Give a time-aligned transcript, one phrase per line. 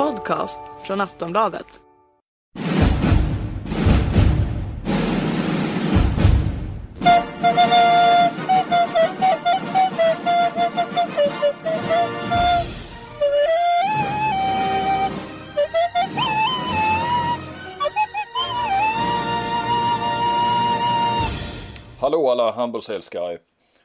[0.00, 1.66] podcast från Aftonbladet.
[21.98, 23.38] Hallå alla handbollsälskare!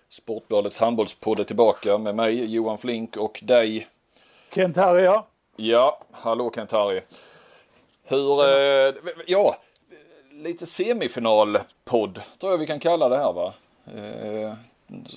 [0.10, 3.88] Sportbladets handbollspodd är tillbaka med mig Johan Flink och dig.
[4.54, 5.28] Kent här ja.
[5.56, 7.02] Ja, hallå Kent-Harry.
[8.04, 8.94] Hur, eh,
[9.28, 9.56] ja,
[10.32, 13.54] lite semifinalpodd tror jag vi kan kalla det här va?
[13.86, 14.54] Eh,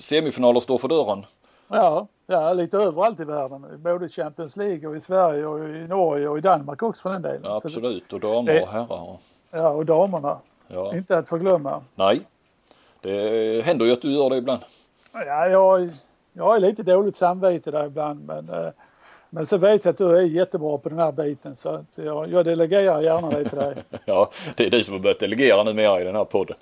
[0.00, 1.26] semifinaler står för dörren.
[1.68, 3.66] Ja, ja, lite överallt i världen.
[3.82, 7.22] Både Champions League och i Sverige och i Norge och i Danmark också för den
[7.22, 7.40] delen.
[7.44, 9.18] Ja, absolut, och damer och herrar.
[9.50, 10.38] det- Ja, och damerna.
[10.68, 10.94] Ja.
[10.96, 11.82] Inte att förglömma.
[11.94, 12.20] Nej,
[13.00, 14.60] det händer ju att du gör det ibland.
[15.12, 15.90] Ja, jag,
[16.32, 18.70] jag har lite dåligt samvete där ibland men, eh,
[19.30, 22.30] men så vet jag att du är jättebra på den här biten så att jag,
[22.32, 23.74] jag delegerar gärna det till dig.
[24.04, 26.56] Ja, det är du som har börjat delegera numera i den här podden.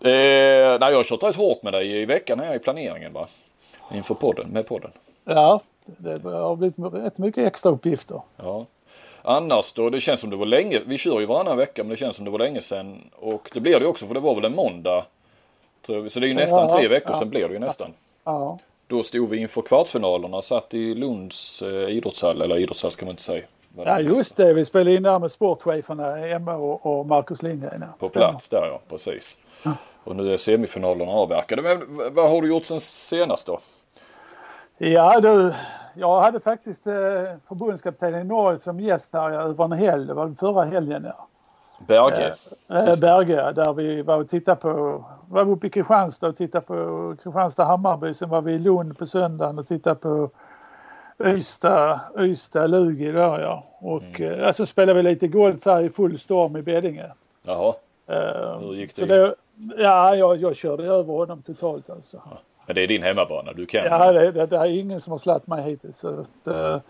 [0.00, 3.28] Eh, nej, jag har kört rätt hårt med dig i veckan här i planeringen va?
[3.92, 4.90] Inför podden, med podden.
[5.24, 8.20] Ja, det har blivit rätt mycket extra uppgifter.
[8.36, 8.66] Ja.
[9.22, 11.96] Annars då, det känns som det var länge, vi kör ju varannan vecka men det
[11.96, 14.44] känns som det var länge sedan och det blir det också för det var väl
[14.44, 15.04] en måndag.
[15.86, 17.18] Så det är ju nästan Ja, tre veckor ja.
[17.18, 17.90] sedan blir det ju nästan.
[18.24, 18.58] Ja,
[18.94, 23.22] Då stod vi inför kvartsfinalerna, satt i Lunds eh, idrottshall, eller idrottshall ska man inte
[23.22, 23.44] säga.
[23.76, 24.54] Ja just det.
[24.54, 27.80] Vi spelade in där med sportcheferna Emma och, och Marcus Lindgren.
[27.80, 27.86] ja.
[27.98, 28.28] På Stämmer.
[28.30, 29.36] plats där ja, precis.
[30.04, 31.62] Och nu är semifinalerna avverkade.
[31.62, 33.60] Men vad har du gjort sen senast då?
[34.78, 35.54] Ja du,
[35.94, 36.92] jag hade faktiskt eh,
[37.48, 40.06] förbundskaptenen i Norge som gäst här över en helg.
[40.06, 41.28] Det var förra helgen ja.
[41.78, 42.34] Berge?
[42.68, 46.74] Eh, Berge där vi var och tittade på, var uppe i Kristianstad och tittade på
[47.22, 48.12] Kristianstad-Hammarby.
[48.14, 50.30] Sen var vi i Lund på söndagen och tittade på
[51.24, 53.64] Ystad, Ystad, Lugi där ja.
[53.78, 54.40] Och Mm.
[54.40, 57.06] eh, alltså spelade vi lite golf här i full storm i Beddinge.
[57.42, 57.74] Jaha,
[58.06, 59.18] Eh, hur gick så det?
[59.18, 59.34] det
[59.82, 62.22] ja, jag, jag körde över honom totalt alltså.
[62.66, 63.84] Men det är din hemmabana, du kan.
[63.84, 65.98] Ja, det, det, det är ingen som har slagit mig hittills.
[65.98, 66.80] Så att, eh, eh,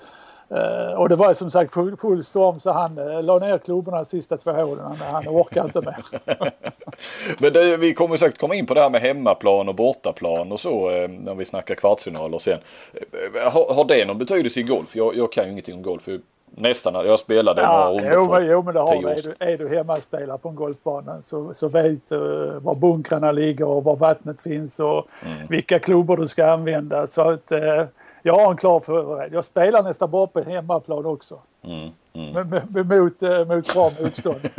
[0.96, 4.04] och det var som sagt full, full storm så han uh, la ner klubborna de
[4.04, 4.84] sista två hålen.
[4.84, 6.04] Han, han orkar inte mer.
[7.38, 10.60] Men det, vi kommer säkert komma in på det här med hemmaplan och bortaplan och
[10.60, 12.58] så eh, när vi snackar kvartsfinaler sen.
[12.92, 14.96] Eh, Har, har det någon betydelse i golf?
[14.96, 16.08] Jag, jag kan ju ingenting om golf.
[16.56, 19.68] Nästan, jag spelade Ja, några jo, men, jo, men det har Är du, är du
[19.76, 24.80] hemmaspelare på en golfbana så, så vet du var bunkrarna ligger och var vattnet finns
[24.80, 25.46] och Mm.
[25.48, 27.06] vilka klubbor du ska använda.
[27.06, 27.82] Så att, eh,
[28.26, 29.32] jag har en klar fördel.
[29.32, 31.38] Jag spelar nästan bara på hemmaplan också.
[31.64, 32.48] Mm, mm.
[32.70, 34.40] Men, mot, eh, mot bra motstånd.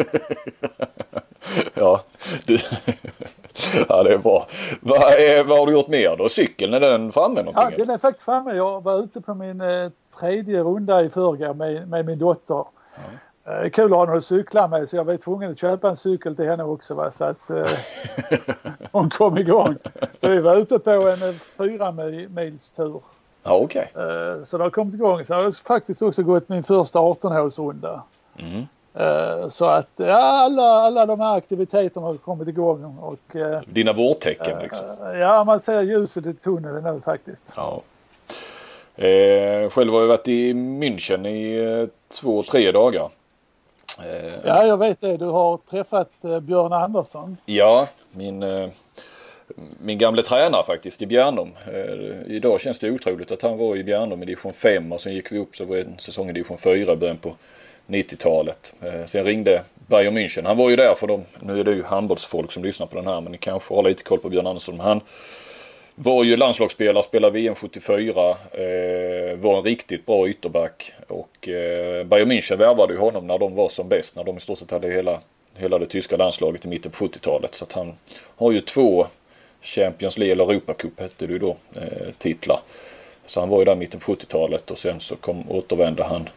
[1.74, 2.02] Ja,
[2.46, 2.58] du...
[3.90, 4.48] ja, det är bra.
[4.82, 6.30] Vad, är, vad har du gjort mer då?
[6.30, 7.78] Cykeln, är den framme Ja, någonting?
[7.86, 8.54] den är faktiskt framme.
[8.56, 9.90] Jag var ute på min eh,
[10.20, 12.66] tredje runda i förrgår med, med min dotter.
[13.46, 15.96] Eh, kul att ha någon att cykla med så jag var tvungen att köpa en
[15.98, 16.96] cykel till henne också.
[16.96, 17.12] Va?
[17.12, 17.68] Så att eh,
[18.92, 19.76] hon kom igång.
[20.22, 23.02] Så vi var ute på en eh, fyra mi- mils tur.
[23.48, 23.92] Ja, okej.
[23.96, 25.26] Eh, så det har kommit igång.
[25.26, 28.02] Så jag har faktiskt också gått min första 18-hålsrunda.
[28.40, 28.66] Mm.
[28.94, 32.98] Eh, så att ja, alla, alla de här aktiviteterna har kommit igång.
[32.98, 34.88] Och, eh, Dina vårtecken liksom.
[35.20, 37.54] ja, man ser ljuset i tunneln nu faktiskt.
[37.56, 37.82] Ja.
[38.96, 43.10] Eh, själv har jag varit i München i två, tre dagar.
[44.04, 45.18] Eh, Ja, jag vet det.
[45.18, 47.38] Du har träffat Björn Andersson.
[47.46, 48.44] Ja, min,
[49.80, 51.52] min gamle tränare faktiskt i Bjärnum.
[51.74, 55.14] Eh, idag känns det otroligt att han var i Bjärnum i division 5 och sen
[55.14, 57.36] gick vi upp så var det en säsong i division 4 i början på
[57.88, 58.74] 90-talet.
[58.82, 60.46] Eh, sen ringde Bayern München.
[60.46, 61.24] Han var ju där för dem.
[61.40, 64.04] Nu är det ju handbollsfolk som lyssnar på den här men ni kanske har lite
[64.04, 64.80] koll på Björn Andersson.
[64.80, 65.02] Han
[65.96, 72.32] var ju landslagsspelare, spelade VM 74, eh, var en riktigt bra ytterback och eh, Bayern
[72.32, 74.88] München värvade ju honom när de var som bäst, när de i stort sett hade
[74.88, 75.20] hela,
[75.54, 77.56] hela det tyska landslaget i mitten på 70-talet.
[77.56, 77.94] Så att han
[78.36, 79.08] har ju två
[79.66, 82.60] Champions League, eller Europacup hette det ju då, eh, titlar.
[83.26, 86.30] Så han var ju där i mitten på 70-talet och sen så kom, återvände han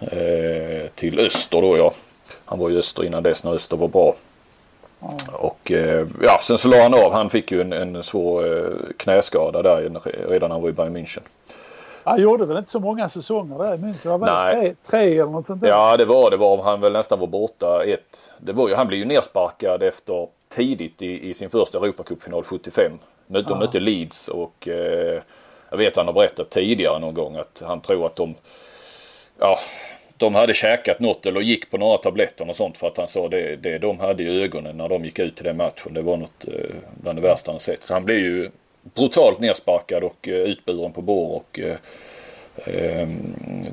[0.00, 1.92] eh, till öster då ja.
[2.44, 4.14] Han var ju öster innan dess när öster var bra.
[5.32, 7.12] Och eh, ja, sen så la han av.
[7.12, 9.76] Han fick ju en, en svår eh, knäskada där
[10.28, 11.22] redan när han var i Bayern München.
[12.04, 14.02] Han gjorde väl inte så många säsonger där i München?
[14.02, 14.62] Det var väl Nej.
[14.62, 15.68] tre, tre eller något sånt där?
[15.68, 18.32] Ja det var det var han väl nästan var borta ett.
[18.38, 22.92] Det var ju, han blev ju nersparkad efter tidigt i, i sin första Europacupfinal 75.
[23.26, 25.22] Mötte, De mötte Leeds och eh,
[25.70, 28.34] jag vet han har berättat tidigare någon gång att han tror att de
[29.38, 29.58] ja,
[30.16, 33.28] de hade käkat något eller gick på några tabletter och sånt för att han sa
[33.28, 35.94] det, det de hade i ögonen när de gick ut till den matchen.
[35.94, 37.82] Det var något eh, bland det värsta han sett.
[37.82, 38.50] Så han blev ju
[38.82, 41.76] brutalt nersparkad och eh, utburen på bår och eh,
[42.56, 43.08] Eh,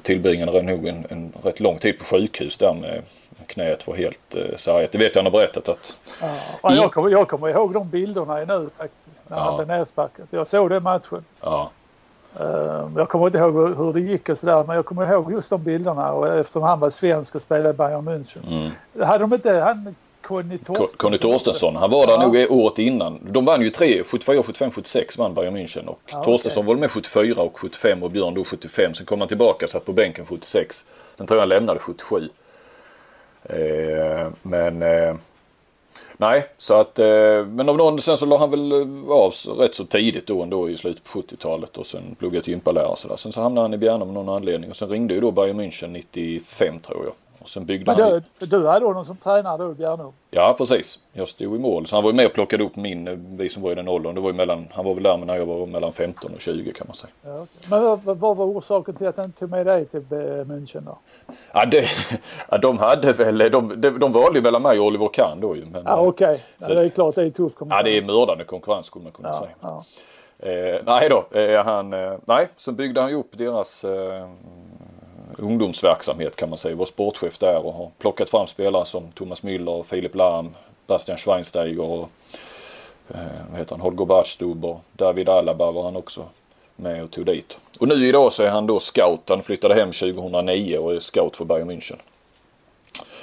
[0.02, 3.02] tillbringade nog en, en rätt lång tid på sjukhus där med
[3.50, 4.92] knät var helt eh, sargat.
[4.92, 5.96] Det vet jag han har berättat att.
[6.64, 9.44] Ja, jag, kommer, jag kommer ihåg de bilderna nu faktiskt när ja.
[9.44, 10.28] han blev nersparkad.
[10.30, 11.26] Jag såg den matchen.
[11.42, 11.72] Ja.
[12.42, 15.50] Uh, jag kommer inte ihåg hur det gick och sådär men jag kommer ihåg just
[15.50, 18.48] de bilderna och eftersom han var svensk och spelade i Bayern München.
[18.48, 19.08] Mm.
[19.08, 20.98] Hade de inte han Conny Torstensson.
[20.98, 21.76] Conny Torstensson.
[21.76, 22.28] Han var där ja.
[22.28, 23.20] nog året innan.
[23.22, 25.86] De vann ju tre, 74, 75, 76 vann Bayern München.
[25.86, 26.76] Och ja, Torstensson okay.
[26.76, 28.94] var med 74 och 75 och Björn då 75.
[28.94, 30.86] Sen kom han tillbaka satt på bänken 76.
[31.18, 32.30] Sen tror jag han lämnade 77.
[33.44, 35.16] Eh, men eh,
[36.18, 39.76] nej, så att eh, men av någon sen så la han väl eh, av rätt
[39.76, 43.16] så tidigt då ändå i slutet på 70-talet och sen pluggade till gympalärare och sådär.
[43.16, 45.60] Sen så hamnade han i Bjärnum av någon anledning och sen ringde ju då Bayern
[45.62, 47.14] München 95 tror jag.
[47.50, 48.04] Sen byggde Men du,
[48.40, 48.50] han...
[48.50, 50.12] du hade honom som tränare då Bjärnum?
[50.32, 51.00] Ja precis.
[51.14, 51.88] Jag stod i mål.
[51.88, 54.16] Så han var ju med och plockade upp min, vi som var i den åldern.
[54.16, 56.74] Det var ju mellan, han var väl där när jag var mellan 15 och 20
[56.74, 57.12] kan man säga.
[57.22, 57.70] Ja, okay.
[57.70, 60.02] Men vad, vad, var orsaken till att han tog med dig till
[60.46, 60.98] München då?
[61.54, 61.90] Ja, det,
[62.50, 65.66] ja de hade väl, de, de, de valde mellan mig och Oliver Kahn då ju.
[65.66, 66.40] Men, ja okej, okay.
[66.58, 67.86] ja, det är klart det är tuff konkurrens.
[67.86, 69.52] Ja det är mördande konkurrens skulle man kunna ja, säga.
[69.62, 69.86] Ja.
[70.40, 74.30] Eh, nej då, eh, han, eh, nej, så byggde han ju upp deras eh,
[75.38, 76.76] ungdomsverksamhet kan man säga.
[76.76, 80.56] Var sportchef där och har plockat fram spelare som Thomas Müller, Filip Lahm,
[80.88, 82.10] Bastian Schweinsteiger och
[83.10, 86.26] eh, vad heter han, Holger Barstub och David Alaba var han också
[86.76, 87.58] med och tog dit.
[87.80, 89.30] Och nu idag så är han då scout.
[89.30, 91.98] Han flyttade hem 2009 och är scout för Bayern München.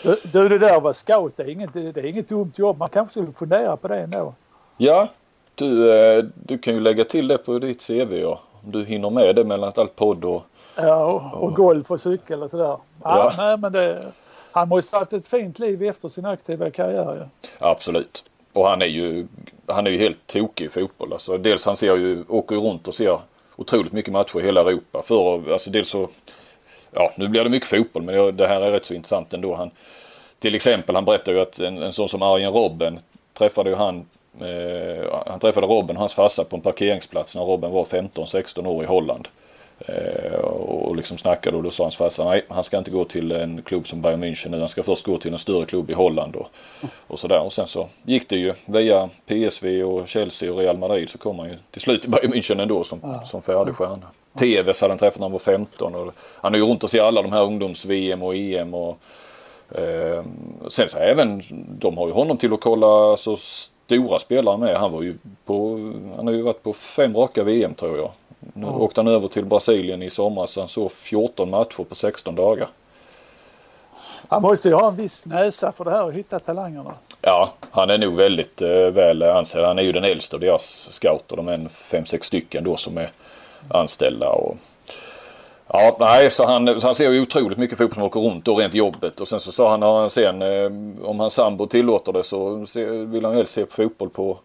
[0.02, 2.78] Du, du det där var scout, det är, inget, det är inget dumt jobb.
[2.78, 4.34] Man kanske skulle fundera på det ändå.
[4.76, 5.08] Ja,
[5.54, 8.40] du, eh, du kan ju lägga till det på ditt CV ja.
[8.64, 10.42] Om du hinner med det mellan allt podd och
[10.76, 12.64] Ja, och, golf och cykel och sådär.
[12.64, 13.34] Ja, ja.
[13.36, 14.12] Nej, men det,
[14.52, 17.28] han måste ha haft ett fint liv efter sin aktiva karriär.
[17.40, 17.48] Ja.
[17.70, 18.24] Absolut.
[18.52, 19.26] Och han är ju,
[19.66, 21.12] han är ju helt tokig i fotboll.
[21.12, 23.18] Alltså, dels han ser ju, åker ju runt och ser
[23.56, 25.02] otroligt mycket matcher i hela Europa.
[25.02, 26.08] För, alltså dels så,
[26.90, 29.54] ja nu blir det mycket fotboll men det här är rätt så intressant ändå.
[29.54, 29.70] Han,
[30.38, 32.98] till exempel han berättar ju att en, en sån som Arjen Robben
[33.32, 34.06] träffade ju han
[34.40, 38.82] eh, han träffade Robben och hans farsa på en parkeringsplats när Robben var 15-16 år
[38.82, 39.28] i Holland.
[39.78, 43.32] Eh, och liksom snackade och då sa hans farsa nej han ska inte gå till
[43.32, 44.58] en klubb som Bayern München nu.
[44.58, 46.48] Han ska först gå till en större klubb i Holland och,
[47.06, 47.40] och sådär.
[47.40, 51.38] Och sen så gick det ju via PSV och Chelsea och Real Madrid så kom
[51.38, 53.26] han ju till slut till Bayern München ändå som, ja.
[53.26, 54.06] som färdig stjärna.
[54.38, 57.02] TVs hade han träffat när han var 15 och han är ju runt och ser
[57.02, 58.98] alla de här ungdoms-VM och EM och
[59.74, 60.24] eh,
[60.68, 61.42] sen så även
[61.78, 64.76] de har ju honom till att kolla så stora spelare med.
[64.76, 65.14] Han var ju
[65.44, 65.76] på,
[66.16, 68.10] han har ju varit på fem raka VM tror jag.
[68.40, 68.72] Nu ja.
[68.72, 70.56] åkte han över till Brasilien i somras.
[70.56, 72.68] Han såg 14 matcher på 16 dagar.
[74.28, 76.94] Han måste ju ha en viss näsa för det här och hitta talangerna.
[77.22, 79.64] Ja, han är nog väldigt eh, väl ansedd.
[79.64, 81.36] Han är ju den äldsta av deras scouter.
[81.36, 83.10] De är en fem, sex stycken då som är
[83.68, 84.28] anställda.
[84.28, 84.56] Och...
[85.68, 88.56] Ja, nej, så han, så han ser ju otroligt mycket fotboll som åker runt då
[88.56, 89.20] rent jobbet.
[89.20, 90.70] Och sen så sa han han sen, eh,
[91.08, 92.66] om hans sambo tillåter det så
[93.06, 94.38] vill han helst se på fotboll på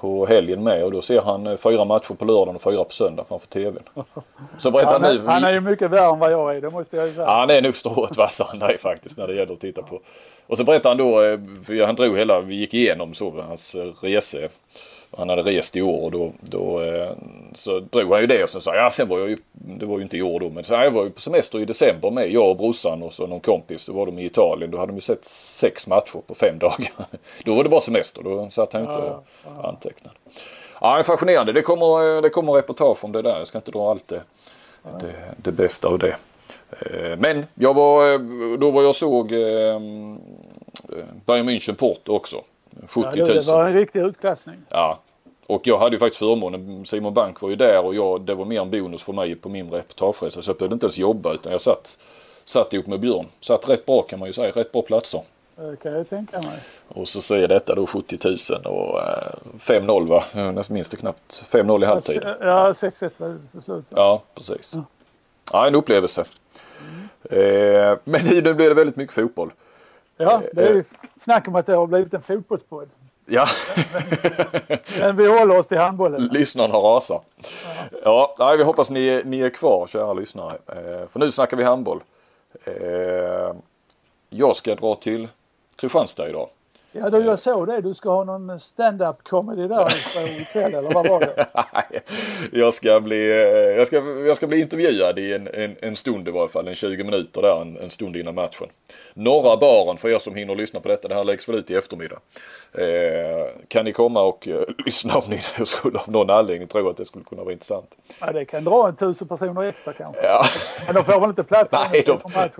[0.00, 2.92] på helgen med och då ser han eh, fyra matcher på lördagen och fyra på
[2.92, 3.82] söndag framför tvn.
[4.58, 5.22] Så berättar han, nu.
[5.26, 7.26] Han är ju mycket värre än vad jag är, det måste jag ju säga.
[7.26, 10.00] Han är nog strået vassare än dig faktiskt när det gäller att titta på.
[10.46, 13.74] Och så berättar han då, eh, för han drog hela, vi gick igenom så hans
[13.74, 14.48] eh, rese
[15.20, 17.10] han hade rest i år och då, då eh,
[17.54, 19.96] så drog han ju det och sen sa ja sen var jag ju, det var
[19.96, 22.30] ju inte i år då men så jag var ju på semester i december med
[22.32, 23.86] jag och brorsan och så någon kompis.
[23.86, 24.70] Då var de i Italien.
[24.70, 26.90] Då hade de ju sett sex matcher på fem dagar.
[27.44, 28.22] Då var det bara semester.
[28.22, 29.24] Då satt han ju inte och
[29.68, 30.16] antecknade.
[30.80, 31.52] Ja, fascinerande.
[31.52, 33.38] Det kommer, eh, det kommer reportage om det där.
[33.38, 34.22] Jag ska inte dra allt det,
[35.00, 36.16] det, det bästa av det.
[36.80, 38.18] Eh, men jag var,
[38.56, 39.28] då var jag såg
[41.26, 42.36] Bayern München Porto också.
[42.88, 43.28] 70 000.
[43.28, 44.56] Ja, det var en riktig utklassning.
[44.68, 44.98] Ja.
[45.50, 48.44] Och jag hade ju faktiskt förmånen, Simon Bank var ju där och jag, det var
[48.44, 50.42] mer en bonus för mig på min reportageresa.
[50.42, 51.98] Så jag behövde inte ens jobba utan jag satt,
[52.44, 53.26] satt ihop med Björn.
[53.40, 55.22] Satt rätt bra kan man ju säga, rätt bra platser.
[55.56, 56.58] Det kan jag tänka mig.
[56.88, 60.24] Och så ser detta då 70 000 och eh, 5-0 va?
[60.52, 61.44] Nästan minst det knappt.
[61.50, 62.22] 5-0 i halvtid.
[62.40, 63.84] Ja 6-1 var det slut.
[63.88, 64.72] Ja precis.
[64.74, 64.84] Ja.
[65.52, 66.24] ja en upplevelse.
[66.80, 67.90] Mm.
[67.90, 69.52] Eh, men nu blir det väldigt mycket fotboll.
[70.16, 70.84] Ja, det är
[71.16, 72.88] snack om att det har blivit en fotbollspodd.
[73.32, 73.48] Ja.
[75.00, 76.26] men, vi håller oss till handbollen.
[76.26, 77.20] Lyssnarna rasar.
[78.04, 80.58] Ja, ja vi hoppas ni, ni är kvar kära lyssnare.
[80.66, 82.00] Eh, för nu snackar vi handboll.
[82.64, 83.54] Eh,
[84.30, 85.28] jag ska dra till
[85.76, 86.48] Kristianstad idag.
[86.92, 87.80] Ja, du, jag såg det.
[87.80, 89.78] Du ska ha någon stand-up comedy där
[90.38, 91.46] hotell eller vad var det?
[92.52, 96.28] jag, ska bli, eh, jag, ska, jag ska bli intervjuad i en, en, en stund
[96.28, 98.68] i varje fall, en 20 minuter där, en, en stund innan matchen.
[99.14, 101.74] Norra baren för er som hinner lyssna på detta, det här läggs väl ut i
[101.74, 102.18] eftermiddag.
[102.72, 106.96] Eh, kan ni komma och eh, lyssna om ni skulle av någon anledning tro att
[106.96, 107.96] det skulle kunna vara intressant.
[108.20, 110.22] Ja, det kan dra en tusen personer extra kanske.
[110.22, 110.44] Ja.
[110.86, 112.18] Men de får väl inte plats nej, de,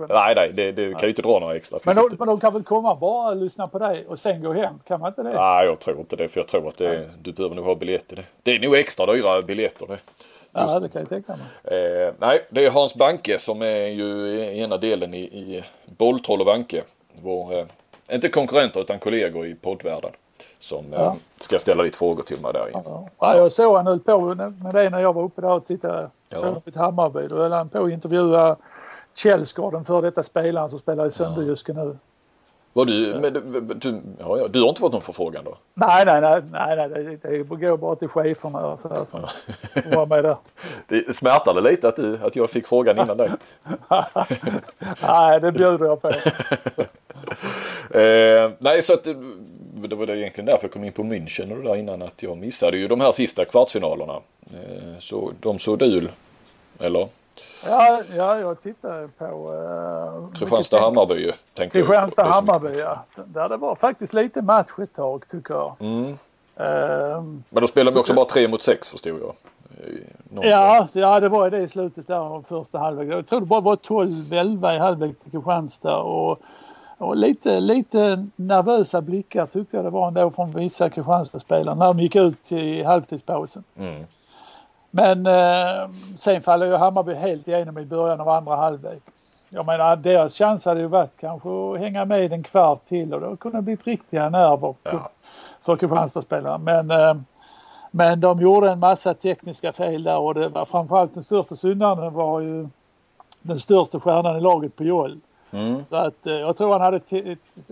[0.09, 1.79] nej, nej, det, det kan ju inte dra några extra.
[1.83, 4.79] Men de, men de kan väl komma bara lyssna på dig och sen gå hem?
[4.87, 5.33] Kan man inte det?
[5.33, 6.27] Nej, jag tror inte det.
[6.27, 8.25] För jag tror att det, du behöver nog ha biljett till det.
[8.43, 9.99] Det är nog extra dyra biljetter det.
[10.51, 11.75] Ja, det kan jag tänka mig.
[11.79, 16.45] Eh, nej, det är Hans Banke som är ju ena delen i, i Bolltroll och
[16.45, 16.83] Banke.
[17.21, 17.65] Vår, eh,
[18.11, 20.11] inte konkurrenter utan kollegor i poddvärlden.
[20.59, 21.15] Som eh, ja.
[21.39, 22.69] ska ställa lite frågor till mig där.
[22.73, 25.65] Ja, ja jag såg han höll på med det när jag var uppe där och
[25.65, 26.09] tittade.
[26.29, 26.37] Ja.
[26.37, 27.27] Såg ett Hammarby.
[27.27, 28.55] Då höll han på att intervjua
[29.13, 31.97] Källsgård, den före detta spelaren som spelar i Sönderjyske nu.
[32.73, 33.33] Var du, men,
[33.79, 35.57] du, ja, ja, du har inte fått någon förfrågan då?
[35.73, 39.21] Nej, nej, nej, nej, nej det, det går bara till cheferna och sådär som
[39.95, 40.37] var med där.
[40.87, 43.29] Det smärtade lite att, du, att jag fick frågan innan dig?
[45.01, 46.07] nej, det bjuder jag på.
[47.97, 49.03] eh, nej, så att
[49.73, 52.23] det var det egentligen därför jag kom in på München och det där innan att
[52.23, 54.19] jag missade ju de här sista kvartsfinalerna.
[54.53, 56.07] Eh, så de såg du,
[56.79, 57.07] eller?
[57.65, 59.25] Ja, ja jag tittade på...
[59.25, 61.31] Uh, Kristianstad-Hammarby ju.
[61.69, 63.05] Kristianstad-Hammarby ja.
[63.25, 65.75] Där det var faktiskt lite match ett tag tycker jag.
[65.79, 66.05] Mm.
[66.09, 66.17] Uh,
[67.49, 69.33] Men då spelade vi också bara tre mot sex förstod jag.
[70.41, 73.07] Ja, ja, det var det i slutet där av första halvlek.
[73.09, 76.39] Jag tror det bara var 12-11 i halvlek till Kristianstad och,
[76.97, 81.99] och lite, lite nervösa blickar tyckte jag det var ändå från vissa Kristianstadsspelare när de
[81.99, 83.63] gick ut i halvtidspausen.
[83.77, 84.03] Mm.
[84.91, 89.01] Men eh, sen faller ju Hammarby helt igenom i början av andra halvlek.
[89.49, 93.21] Jag menar deras chans hade ju varit kanske att hänga med en kvart till och
[93.21, 95.09] då kunde det blivit riktiga nerver ja.
[95.61, 96.57] för Kristianstadsspelare.
[96.57, 97.15] Men, eh,
[97.91, 102.13] men de gjorde en massa tekniska fel där och det var framförallt den största syndaren
[102.13, 102.67] var ju
[103.41, 105.19] den största stjärnan i laget på Joel.
[105.51, 105.85] Mm.
[105.85, 107.01] Så att eh, jag tror han hade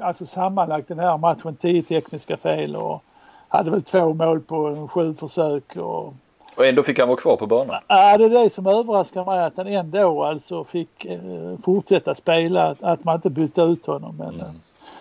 [0.01, 3.03] alltså sammanlagt den här matchen tio tekniska fel och
[3.47, 6.13] hade väl två mål på sju försök och
[6.59, 7.81] och ändå fick han vara kvar på banan?
[7.87, 11.19] Ja, det är det som överraskar mig att han ändå alltså fick eh,
[11.65, 14.15] fortsätta spela, att man inte bytte ut honom.
[14.17, 14.41] Men, mm.
[14.41, 14.51] eh,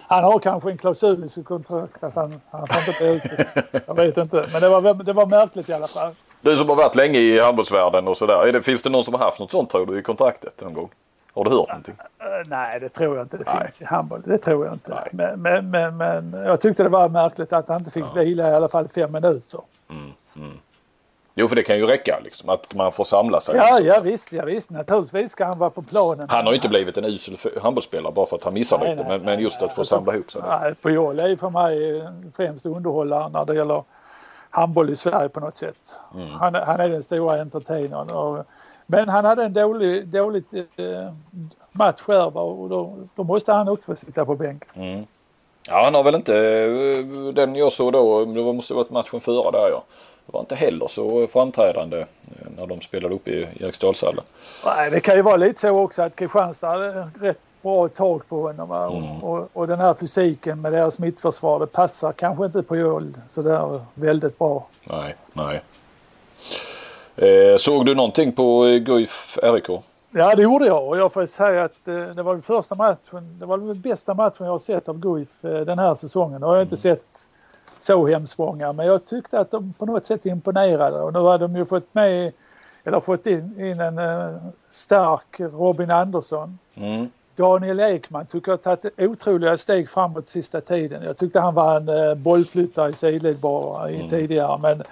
[0.07, 3.65] han har kanske en klausul i sitt kontrakt att han, han får inte bli ut.
[3.87, 6.13] Jag vet inte, men det var, det var märkligt i alla fall.
[6.41, 9.39] Du som har varit länge i handbollsvärlden och sådär, finns det någon som har haft
[9.39, 10.89] något sånt tror du i kontraktet någon gång?
[11.35, 11.95] Har du hört någonting?
[12.19, 13.65] Eh, nej, det tror jag inte det Nej.
[13.65, 14.23] finns i handboll.
[14.25, 15.09] Det tror jag inte.
[15.13, 18.21] Men, men, men, men, jag tyckte det var märkligt att han inte fick ja.
[18.21, 19.61] vila i alla fall fem minuter.
[19.91, 20.59] Mm, mm.
[21.41, 23.57] Jo för det kan ju räcka liksom att man får samla sig.
[23.57, 24.71] Ja, ja visst, ja visst.
[24.71, 26.29] Naturligtvis ska han vara på planen.
[26.31, 29.03] Han har ju inte blivit en usel handbollsspelare bara för att han missar nej, lite.
[29.03, 30.43] Nej, men, nej, men, just att få samla ihop sig.
[30.49, 32.03] Nej, Pujol är för mig
[32.37, 33.83] främst underhållare när det gäller
[34.51, 35.99] handboll i Sverige på något sätt.
[36.15, 36.31] Mm.
[36.31, 38.11] Han, han, är den stora entertainern.
[38.11, 38.45] Och,
[38.87, 41.13] men han hade en dålig, dålig eh,
[41.73, 44.71] match här och då, då, måste han också få sitta på bänken.
[44.75, 45.07] Mm.
[45.69, 49.51] Ja han har väl inte eh, den jag såg då, det måste varit matchen före
[49.51, 49.85] där ja
[50.33, 52.07] var inte heller så framträdande eh,
[52.57, 54.25] när de spelade upp i Eriksdalshallen.
[54.65, 58.43] Nej, det kan ju vara lite så också att Kristianstad hade rätt bra tag på
[58.43, 58.73] honom.
[58.73, 59.25] Mm.
[59.25, 63.81] Och, och, den här fysiken med deras mittförsvar det passar kanske inte på Joel sådär
[63.95, 64.67] väldigt bra.
[64.85, 65.63] Nej, nej.
[67.17, 69.69] Eh, såg du någonting på Guif RIK?
[70.11, 73.39] Ja det gjorde jag och jag får säga att eh, det var den första matchen,
[73.39, 76.41] det var den bästa matchen jag har sett av Guif eh, den här säsongen.
[76.41, 76.97] Det har jag inte mm.
[76.97, 77.29] sett
[77.79, 78.73] så hemskt många.
[78.73, 81.95] Men jag tyckte att de på något sätt imponerade och nu har de ju fått
[81.95, 82.33] med
[82.85, 84.37] eller fått in, in en uh,
[84.71, 86.59] stark Robin Andersson.
[86.75, 87.09] Mm.
[87.37, 91.03] Daniel Ekman tycker jag har tagit otroliga steg framåt sista tiden.
[91.03, 94.09] Jag tyckte han var en uh, bollflyttare i sidled bara mm.
[94.09, 94.83] tidigare men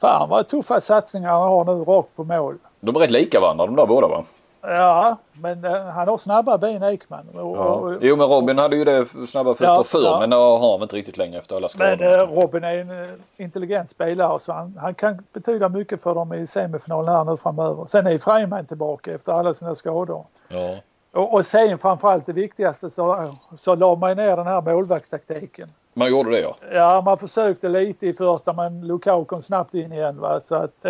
[0.00, 2.58] fan vad tuffa satsningar han har nu rakt på mål.
[2.80, 4.24] De är rätt lika varandra de där båda va?
[4.62, 7.28] Ja, men uh, han har snabba ben Ekman.
[7.28, 7.94] Och, ja.
[8.00, 10.20] jo men Robin hade ju det snabba fötter ja, förr ja.
[10.20, 11.96] men det har han inte riktigt längre efter alla skador.
[11.96, 16.14] Men uh, Robin är en uh, intelligent spelare så han, han, kan betyda mycket för
[16.14, 17.84] dem i semifinalen här nu framöver.
[17.84, 20.24] Sen är Freiman tillbaka efter alla sina skador.
[20.48, 20.76] Ja.
[21.12, 25.72] Och, och sen framförallt det viktigaste så, så la man ner den här målvaktstaktiken.
[25.94, 26.56] Man gjorde det ja?
[26.72, 30.40] Ja, man försökte lite i första men Lukau kom snabbt in igen va?
[30.40, 30.86] så att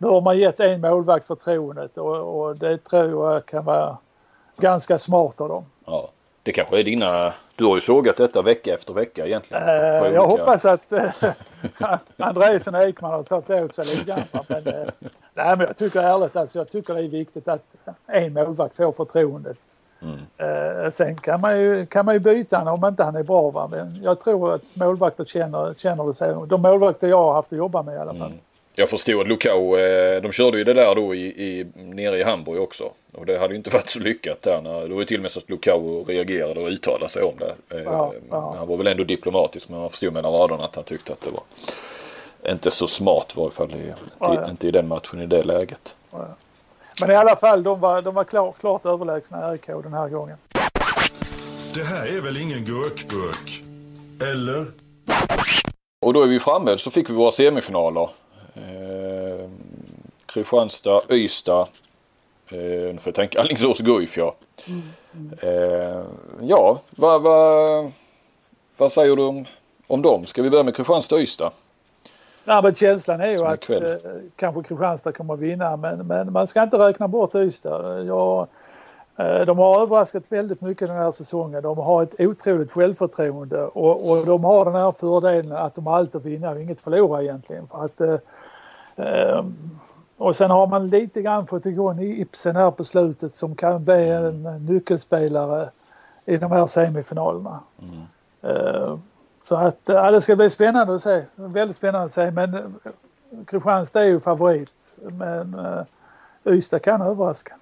[0.00, 3.96] nu har man gett en målvakt förtroendet och, och det tror jag kan vara
[4.56, 5.64] ganska smart av dem.
[5.84, 6.10] Ja,
[6.42, 7.34] det kanske är dina...
[7.56, 9.62] Du har ju sågat detta vecka efter vecka egentligen.
[9.68, 11.10] Eh, jag hoppas att eh,
[12.16, 14.44] Andresen och Ekman har tagit åt sig lite grann.
[14.48, 14.88] Men, eh,
[15.34, 17.76] nej, men jag tycker ärligt alltså, jag tycker det är viktigt att
[18.06, 19.58] en målvakt får förtroendet
[20.36, 23.50] Eh, sen kan man, ju, kan man ju byta honom om inte han är bra.
[23.50, 23.68] Va?
[23.70, 26.44] Men jag tror att målvakter känner, känner det så.
[26.44, 28.32] De målvakter jag har haft att jobba med i alla fall.
[28.80, 32.22] Jag förstod att Lukau, eh, de körde ju det där då i, i, nere i
[32.22, 32.92] Hamburg också.
[33.12, 34.62] Och det hade ju inte varit så lyckat där.
[34.62, 37.34] När, det var ju till och med så att Lukau reagerade och uttalade sig om
[37.38, 37.76] det.
[37.76, 38.54] Eh, Ja, ja.
[38.58, 41.30] Han var väl ändå diplomatisk men man förstod mellan raderna att han tyckte att det
[41.30, 41.42] var
[42.52, 43.74] inte så smart i varje fall.
[43.74, 44.50] I, Ja, ja.
[44.50, 45.96] Inte i den matchen i det läget.
[47.00, 50.36] Men i alla fall, de var, de var klar, klart överlägsna RIK den här gången.
[51.74, 53.62] Det här är väl ingen gurkburk?
[54.32, 54.66] Eller?
[56.06, 58.10] Och då är vi framme så fick vi våra semifinaler.
[58.54, 59.48] Eh,
[60.26, 61.68] Kristianstad, Ystad.
[62.48, 64.34] Eh, nu får jag tänka Alingsås, Guif ja.
[65.40, 66.02] Eh,
[66.40, 67.92] ja, vad, vad,
[68.76, 69.44] vad säger du om,
[69.86, 70.26] om dem?
[70.26, 71.52] Ska vi börja med Kristianstad, Ystad?
[72.44, 73.94] Ja, men känslan är ju att eh,
[74.36, 78.06] kanske Kristianstad kommer att vinna men, men man ska inte räkna bort Ystad.
[78.06, 78.46] Jag,
[79.46, 81.62] de har överraskat väldigt mycket den här säsongen.
[81.62, 85.96] De har ett otroligt självförtroende och, och de har den här fördelen att de har
[85.96, 87.66] allt att vinna och inget förlora egentligen.
[87.66, 88.18] För att, eh,
[88.96, 89.44] eh,
[90.16, 94.08] och sen har man lite grann fått igång Ibsen här på slutet som kan bli
[94.08, 95.68] en nyckelspelare
[96.24, 97.60] i de här semifinalerna.
[98.42, 98.98] Eh,
[99.42, 101.24] så att ja, det ska bli spännande att se.
[101.34, 102.30] Väldigt spännande att se.
[102.30, 102.60] Men eh,
[103.46, 104.70] Kristianstad är ju favorit.
[105.02, 105.82] Men eh,
[106.52, 107.54] Ystad kan överraska.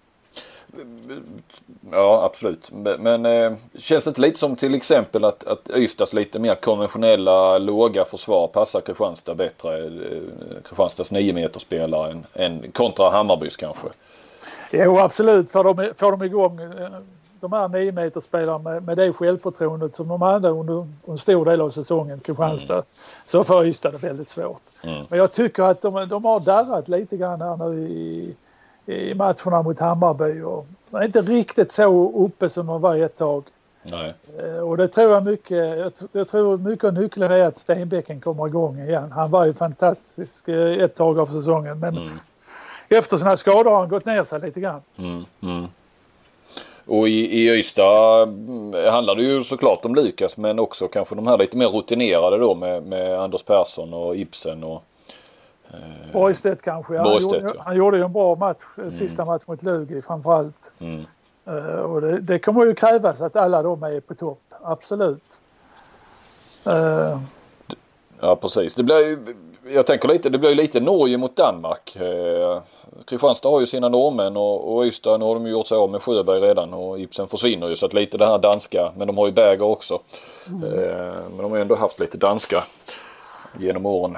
[1.91, 2.71] Ja absolut.
[2.99, 7.59] Men, eh, känns det inte lite som till exempel att, att Ystads lite mer konventionella
[7.59, 9.85] låga försvar passar Kristianstad bättre?
[9.85, 9.91] Eh,
[10.65, 13.89] Kristianstads 9 meter spelare än, än kontra Hammarbys kanske.
[14.71, 15.51] Jo absolut.
[15.51, 16.89] Får de, får de igång eh,
[17.41, 21.45] de här 9 meter spelarna med, med det självförtroendet som de hade under en stor
[21.45, 22.83] del av säsongen, Kristianstad,
[23.27, 24.63] så får Ystad det väldigt svårt.
[24.83, 25.05] Mm.
[25.09, 28.35] Men jag tycker att de, de har darrat lite grann här nu i,
[28.89, 30.41] i matcherna mot Hammarby.
[30.43, 33.45] Och är inte riktigt så uppe som de var ett tag.
[33.83, 34.15] Nej.
[34.39, 37.57] Eh, Och det tror jag mycket, jag, tr- jag tror mycket av nyckeln är att
[37.57, 39.13] Stenbecken kommer igång igen.
[39.13, 42.19] Han var ju fantastisk eh, ett tag av säsongen men Mm.
[42.89, 44.81] efter sina skador har han gått ner sig lite grann.
[44.99, 45.67] Mm, mm.
[46.87, 51.27] Och i, i Ystad mm, handlar det ju såklart om Lukas men också kanske de
[51.27, 54.83] här lite mer rutinerade då med, med Anders Persson och Ibsen och
[56.13, 56.97] Borgstedt kanske.
[56.97, 57.63] Han, Borgstedt, gjorde, ja.
[57.65, 60.73] han gjorde ju en bra match, eh, sista match mot Lugi framförallt.
[60.79, 61.05] mm.
[61.47, 65.41] Eh, och det, det kommer ju krävas att alla de är på topp, absolut.
[66.65, 67.19] Eh,
[68.21, 68.75] Ja precis.
[68.75, 69.19] Det blir ju,
[69.75, 71.97] jag tänker lite, det blir ju lite Norge mot Danmark.
[71.97, 72.63] Eh,
[73.07, 75.91] Kristianstad har ju sina norrmän och, och Ystad nu har de ju gjort sig av
[75.91, 78.93] med Sjöberg redan och Ibsen försvinner ju så att lite det här danska.
[78.97, 80.01] Men de har ju Berger också.
[80.47, 82.65] Eh, men de har ju ändå haft lite danska
[83.59, 84.17] genom åren.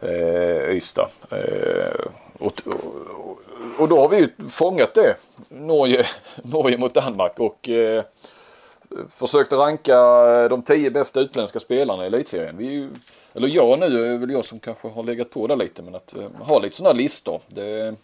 [0.00, 1.08] Eh, Ystad.
[1.30, 2.06] Eh,
[2.38, 3.38] och, och,
[3.78, 5.16] och då har vi ju fångat det.
[5.48, 6.06] Norge,
[6.42, 8.04] Norge mot Danmark och eh,
[9.10, 9.98] försökt ranka
[10.48, 12.56] de tio bästa utländska spelarna i elitserien.
[12.56, 12.90] Vi är ju,
[13.34, 16.14] eller jag nu är väl jag som kanske har legat på där lite men att
[16.16, 17.40] eh, ha lite sådana listor.
[17.48, 17.94] Det,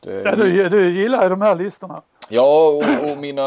[0.00, 3.42] det, ja, du, du gillar ju de här listorna ja och, och mina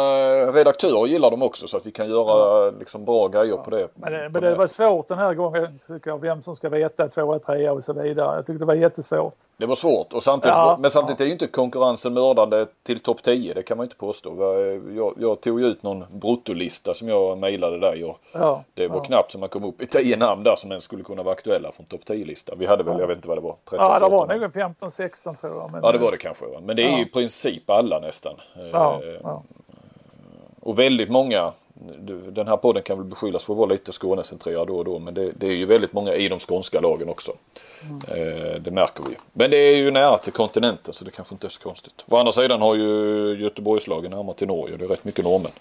[0.51, 3.87] redaktörer gillar dem också så att vi kan göra liksom bra grejer på det.
[3.95, 6.69] Men, det- på men det var svårt den här gången tycker jag, vem som ska
[6.69, 8.35] veta tvåa, trea och så vidare.
[8.35, 9.33] Jag tyckte det var jättesvårt.
[9.57, 13.23] Det var svårt och samtidigt, Ja, men samtidigt är ju inte konkurrensen mördande till topp
[13.23, 13.53] 10.
[13.53, 14.53] Det kan man inte påstå.
[14.95, 18.97] Jag, jag tog ju ut någon bruttolista som jag mejlade dig och Ja, det var
[18.97, 19.03] ja.
[19.03, 21.71] knappt som man kom upp i 10 namn där som ens skulle kunna vara aktuella
[21.71, 22.53] från topp 10-lista.
[22.57, 24.39] Vi hade väl, jag vet inte vad det var, 13, Ja, det var 14.
[24.39, 25.71] nog en 15-16 tror jag.
[25.71, 26.45] Men, Ja det var det kanske.
[26.61, 26.97] Men det är Ja.
[26.97, 28.35] ju i princip alla nästan.
[28.73, 29.43] Ja, Eh, ja.
[30.59, 31.51] Och väldigt många,
[32.29, 34.99] den här podden kan väl beskyllas för att vara lite Skånecentrerad då och då.
[34.99, 37.31] Men det, det är ju väldigt många i de skånska lagen också.
[38.07, 39.17] Eh, det märker vi.
[39.33, 42.05] Men det är ju nära till kontinenten så det kanske inte är så konstigt.
[42.09, 42.89] Å andra sidan har ju
[43.39, 44.77] Göteborgslagen närmare till Norge.
[44.77, 45.51] Det är rätt mycket norrmän.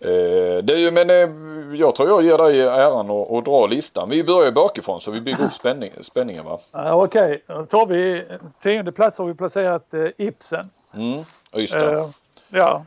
[0.00, 3.66] Eh, det är ju, men eh, jag tror jag ger dig äran att, att dra
[3.66, 4.08] listan.
[4.08, 6.58] Vi börjar bakifrån så vi bygger upp spänning, spänningen va.
[6.72, 8.22] Ja, Okej, då tar vi
[8.62, 10.70] tionde plats har vi placerat eh, Ibsen.
[10.94, 11.24] Mm,
[11.56, 11.98] Ystad.
[11.98, 12.08] Eh,
[12.48, 12.84] ja.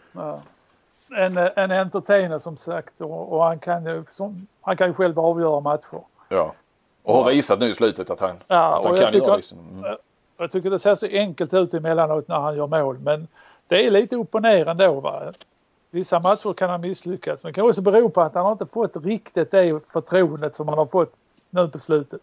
[1.18, 4.94] En, eh, en entertainer som sagt och, och han, kan ju, som, han kan ju
[4.94, 6.02] själv avgöra matcher.
[6.30, 6.54] Ja.
[7.04, 9.36] Och har visat nu i slutet att han, Ja, att han kan jag tycker- göra
[9.36, 9.58] liksom.
[9.74, 9.96] Mm.
[10.38, 13.28] Jag tycker det ser så enkelt ut emellanåt när han gör mål men
[13.68, 15.00] det är lite upp och ner ändå.
[15.00, 15.22] Va?
[15.90, 18.98] Vissa matcher kan han misslyckas men det kan också bero på att han inte fått
[19.06, 21.14] riktigt det förtroendet som han har fått
[21.50, 22.22] nu på slutet.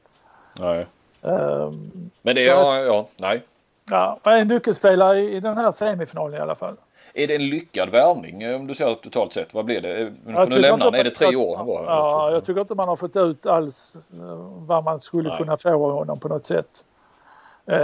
[0.59, 0.87] Nej.
[1.22, 1.90] Ehm,
[2.22, 3.42] Men det är, ja, ja, nej.
[3.90, 6.77] Ja, en nyckelspelare i, den här semifinalen i alla fall.
[7.14, 9.55] Är det en lyckad värvning eh, om du ser totalt sett?
[9.55, 10.01] Vad blir det?
[10.03, 10.94] Eh, nu lämnar inte han.
[10.94, 11.85] Är det tre år han var?
[11.85, 14.18] Ja, jag tycker inte man har fått ut alls eh,
[14.66, 15.38] vad man skulle Nej.
[15.38, 16.85] kunna få av honom på något sätt.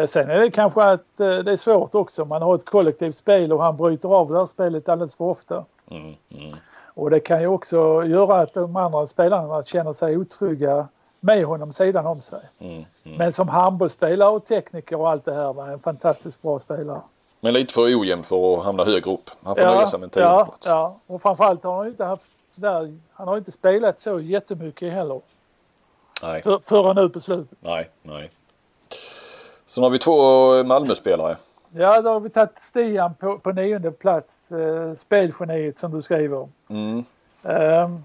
[0.06, 2.24] Sen är det kanske att det är svårt också.
[2.24, 5.64] Man har ett kollektivt spel och han bryter av det här spelet alldeles för ofta.
[5.90, 6.48] Mm, mm.
[6.94, 10.88] Och det kan ju också göra att de andra spelarna känner sig otrygga
[11.24, 12.40] med honom sidan om sig.
[12.58, 13.18] Mm, mm.
[13.18, 17.00] Men som handbollsspelare och tekniker och allt det här var en fantastiskt bra spelare.
[17.40, 19.30] Men lite för ojämn för att hamna högre upp.
[19.42, 20.66] Han får nöja sig med en ja, plats.
[20.66, 25.20] ja, och framförallt har han inte haft sådär, han har inte spelat så jättemycket heller.
[26.22, 27.58] Nej, För, förrän nu på slutet.
[27.60, 28.30] nej, nej.
[29.66, 31.36] Sen har vi två Malmö-spelare.
[31.70, 36.48] Ja, då har vi tagit Stian på, på nionde plats, eh, spelgeniet som du skriver.
[36.68, 37.04] Mm.
[37.42, 38.02] Ehm,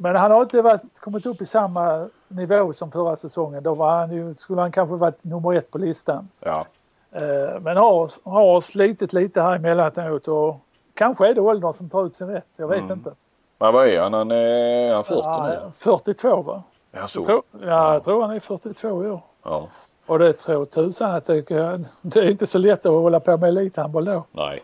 [0.00, 3.62] men han har inte varit, kommit upp i samma nivå som förra säsongen.
[3.62, 6.28] Då var han ju, skulle han kanske varit nummer ett på listan.
[6.40, 6.66] Ja,
[7.12, 10.56] Ehm, men har, har slitit lite här emellanåt och
[10.94, 12.46] kanske är det åldern som tar ut sin rätt.
[12.56, 12.92] Jag vet Mm.
[12.92, 13.12] inte.
[13.58, 14.12] men vad är han?
[14.12, 15.54] Han är, han 40 nu?
[15.54, 16.62] Ja, 42 va?
[16.92, 16.98] Ja.
[17.00, 19.20] Jag tror, ja, jag tror han är 42 år.
[19.42, 19.68] Ja,
[20.06, 21.40] Och det tror tusan att det,
[22.02, 24.24] det är inte så lätt att hålla på med elithandboll då.
[24.32, 24.62] nej.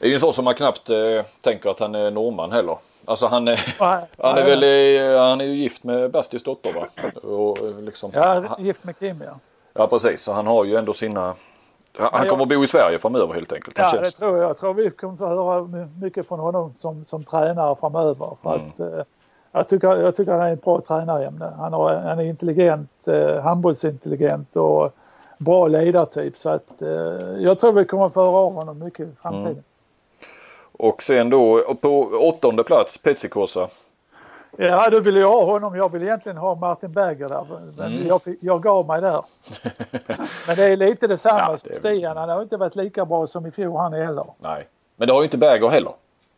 [0.00, 0.96] Det är ju en sån som man knappt eh,
[1.40, 2.78] tänker att han är norrman heller.
[3.06, 6.86] Alltså han är, han är väl han är ju gift med Bastis dotter va?
[7.22, 9.32] Och, eh, liksom, Ja, gift med Kim ja.
[9.74, 11.34] ja precis, så han har ju ändå sina
[11.98, 13.78] han kommer att bo i Sverige framöver helt enkelt.
[13.78, 14.48] Ja, det tror jag.
[14.50, 18.36] Jag tror vi kommer få höra my- mycket från honom som, som tränare framöver.
[18.42, 18.68] För Mm.
[18.68, 19.04] att, eh,
[19.52, 21.32] jag, tycker, jag tycker han är en bra tränare.
[21.58, 24.90] Han, har, han är intelligent, eh, handbollsintelligent och
[25.38, 26.36] bra ledartyp.
[26.38, 26.88] Så att eh,
[27.38, 29.46] jag tror vi kommer få höra av honom mycket i framtiden.
[29.46, 29.62] Mm.
[30.78, 33.68] Och sen då på åttonde plats Petsikosa.
[34.58, 35.76] Ja, du vill jag ha honom.
[35.76, 37.46] Jag vill egentligen ha Martin Berger där.
[37.76, 38.06] Men Mm.
[38.06, 39.24] jag, jag gav mig där.
[40.46, 42.16] men det är lite detsamma Ja, som det Stian.
[42.16, 44.24] Han har inte varit lika bra som i fjol han heller.
[44.38, 44.66] Nej.
[44.96, 45.92] Men det har ju inte Berger heller.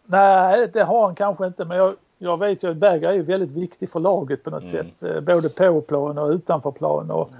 [0.07, 1.65] Nej, det har han kanske inte.
[1.65, 4.73] Men jag, jag vet ju att Berger är ju väldigt viktig för laget på något
[4.73, 4.87] Mm.
[4.99, 5.15] sätt.
[5.17, 7.11] eh, Både på plan och utanför plan.
[7.11, 7.31] Och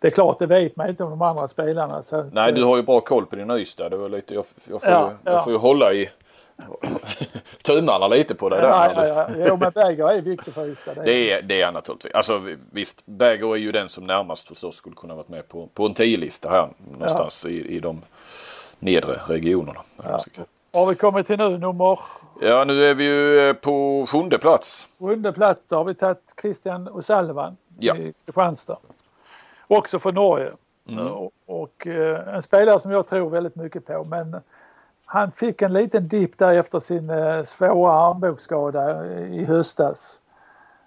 [0.00, 2.02] det är klart, det vet man inte om de andra spelarna.
[2.02, 3.88] Så att, Nej eh, du har ju bra koll på din Ystad.
[3.88, 5.32] Det var lite, jag, jag, får, Ja, ju, ja.
[5.32, 6.08] jag får ju hålla i
[7.62, 8.68] tummarna lite på dig där.
[8.68, 9.28] Ja, ja, ja.
[9.48, 10.94] Jo, men Berger är viktig för Ystad.
[10.94, 12.14] det Det är, det är han naturligtvis.
[12.14, 12.42] Alltså
[12.72, 15.94] visst, Berger är ju den som närmast oss skulle kunna varit med på, på en
[15.94, 18.02] 10-lista här någonstans i, i de
[18.78, 19.80] nedre regionerna.
[20.02, 20.24] Ja.
[20.72, 21.98] Har vi kommit till nu nummer
[22.40, 24.88] ja, nu är vi ju eh, på sjunde plats.
[24.98, 25.60] sjunde plats.
[25.68, 27.96] Då har vi tagit Christian O'Sullivan Ja.
[27.96, 28.76] i Kristianstad.
[29.66, 30.50] Också från Norge.
[31.10, 34.04] Och, och eh, en spelare som jag tror väldigt mycket på.
[34.04, 34.36] Men
[35.10, 40.20] han fick en liten dipp där efter sin eh, svåra armbågsskada i höstas.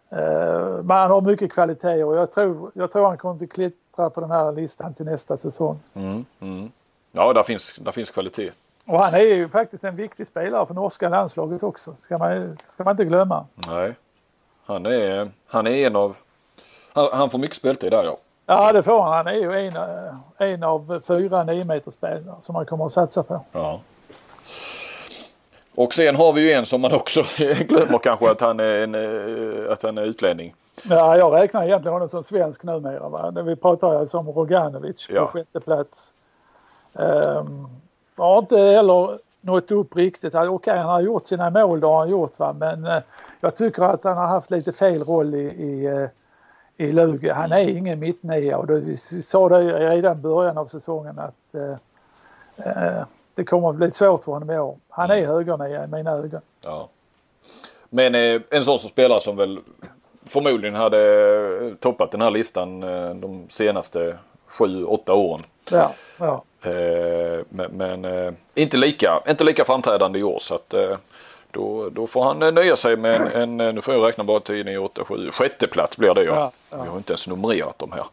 [0.10, 4.10] Eh, men han har mycket kvaliteter och jag tror, jag tror han kommer att klättra
[4.10, 5.80] på den här listan till nästa säsong.
[5.94, 6.72] Mm, mm.
[7.12, 8.52] Ja, där finns, där finns kvalitet.
[8.86, 11.96] Och han är ju faktiskt en viktig spelare för norska landslaget också.
[11.98, 13.46] Ska man, ska man inte glömma.
[13.68, 13.96] Nej.
[14.66, 16.16] Han är, han är en av...
[16.94, 18.18] Han, han får mycket speltid där ja.
[18.46, 19.14] Ja det får han.
[19.14, 22.92] Han är ju en, eh, en av fyra 9 meters spelare som man kommer att
[22.92, 23.42] satsa på.
[23.52, 23.82] ja.
[25.76, 27.24] Och sen har vi ju en som man också
[27.68, 30.56] glömmer kanske att han är, en, eh, att han är utlänning.
[30.84, 33.10] Ja, jag räknar egentligen honom som svensk numera.
[33.10, 33.32] Va?
[33.46, 35.28] Vi pratar alltså om Roganovic på Ja.
[35.28, 36.14] sjätte plats.
[36.94, 37.68] Um,
[38.18, 40.36] har inte heller nått upp riktigt.
[40.36, 42.40] Okej, han har gjort sina mål, det har han gjort.
[42.40, 42.54] Va?
[42.54, 43.02] Men eh,
[43.42, 46.08] jag tycker att han har haft lite fel roll i, i, eh,
[46.88, 47.30] i Lugi.
[47.30, 51.56] Han är ingen mittnia och det, vi sa det redan i början av säsongen att
[51.56, 53.04] eh,
[53.36, 54.78] det kommer att bli svårt för honom i år.
[54.90, 56.42] Han är högernia i mina ögon.
[56.66, 56.90] Ja.
[57.90, 59.60] Men eh, en sån som spelare som väl
[60.26, 64.18] förmodligen hade toppat den här listan eh, de senaste
[64.48, 65.44] sju, åtta åren.
[65.70, 66.44] Ja, ja.
[66.62, 70.98] Eh, men men eh, inte, lika, inte lika framträdande i år så att eh,
[71.52, 74.24] då, då får han eh, nöja sig med en, en, eh, nu får jag räkna
[74.24, 76.36] bara 10, 9, 8, 7, sjätte plats blir det ja.
[76.36, 76.84] Ja, ja.
[76.84, 78.06] Vi har inte ens numrerat dem här.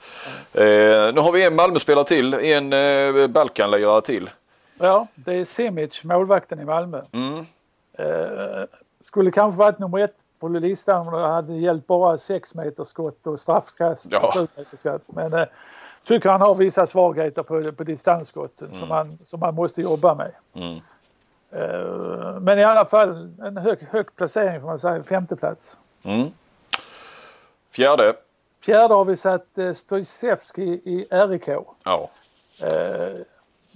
[0.63, 4.31] Eh, nu har vi en Malmö-spelare till, en eh, Balkanlirare till.
[4.79, 7.03] Ja, det är Simic, målvakten i Malmö.
[7.13, 7.47] Mm.
[7.93, 8.65] Eh,
[9.01, 13.27] skulle kanske varit nummer ett på listan om det hade gällt bara 6 meters skott
[13.27, 14.07] och straffkast.
[14.11, 14.27] Ja.
[14.27, 15.03] och sju meters skott.
[15.07, 15.47] Men eh,
[16.05, 20.33] tycker han har vissa svagheter på, på distansskotten som, han, som han måste jobba med.
[20.55, 20.81] Mm.
[21.51, 25.77] Eh, men i alla fall en hög, hög placering får man säga, femte plats.
[26.03, 26.31] Mm.
[27.71, 28.15] Fjärde.
[28.61, 31.49] Fjärde har vi satt eh, Stojcevski i RIK.
[31.85, 32.11] Ja.
[32.61, 33.21] Eh,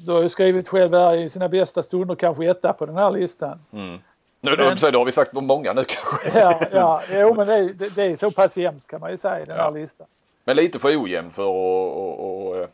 [0.07, 3.11] du har ju skrivit själv här i sina bästa stunder kanske etta på den här
[3.11, 3.59] listan.
[3.73, 3.99] Mm.
[4.41, 6.31] Nu då, så då har vi sagt många nu kanske.
[6.41, 9.17] Ja, ja jo, men det, är- det, det är så pass jämnt kan man ju
[9.17, 9.63] säga i den Ja.
[9.63, 10.07] här listan.
[10.45, 11.49] Men lite för ojämn för att,
[11.97, 12.69] och, och, eh,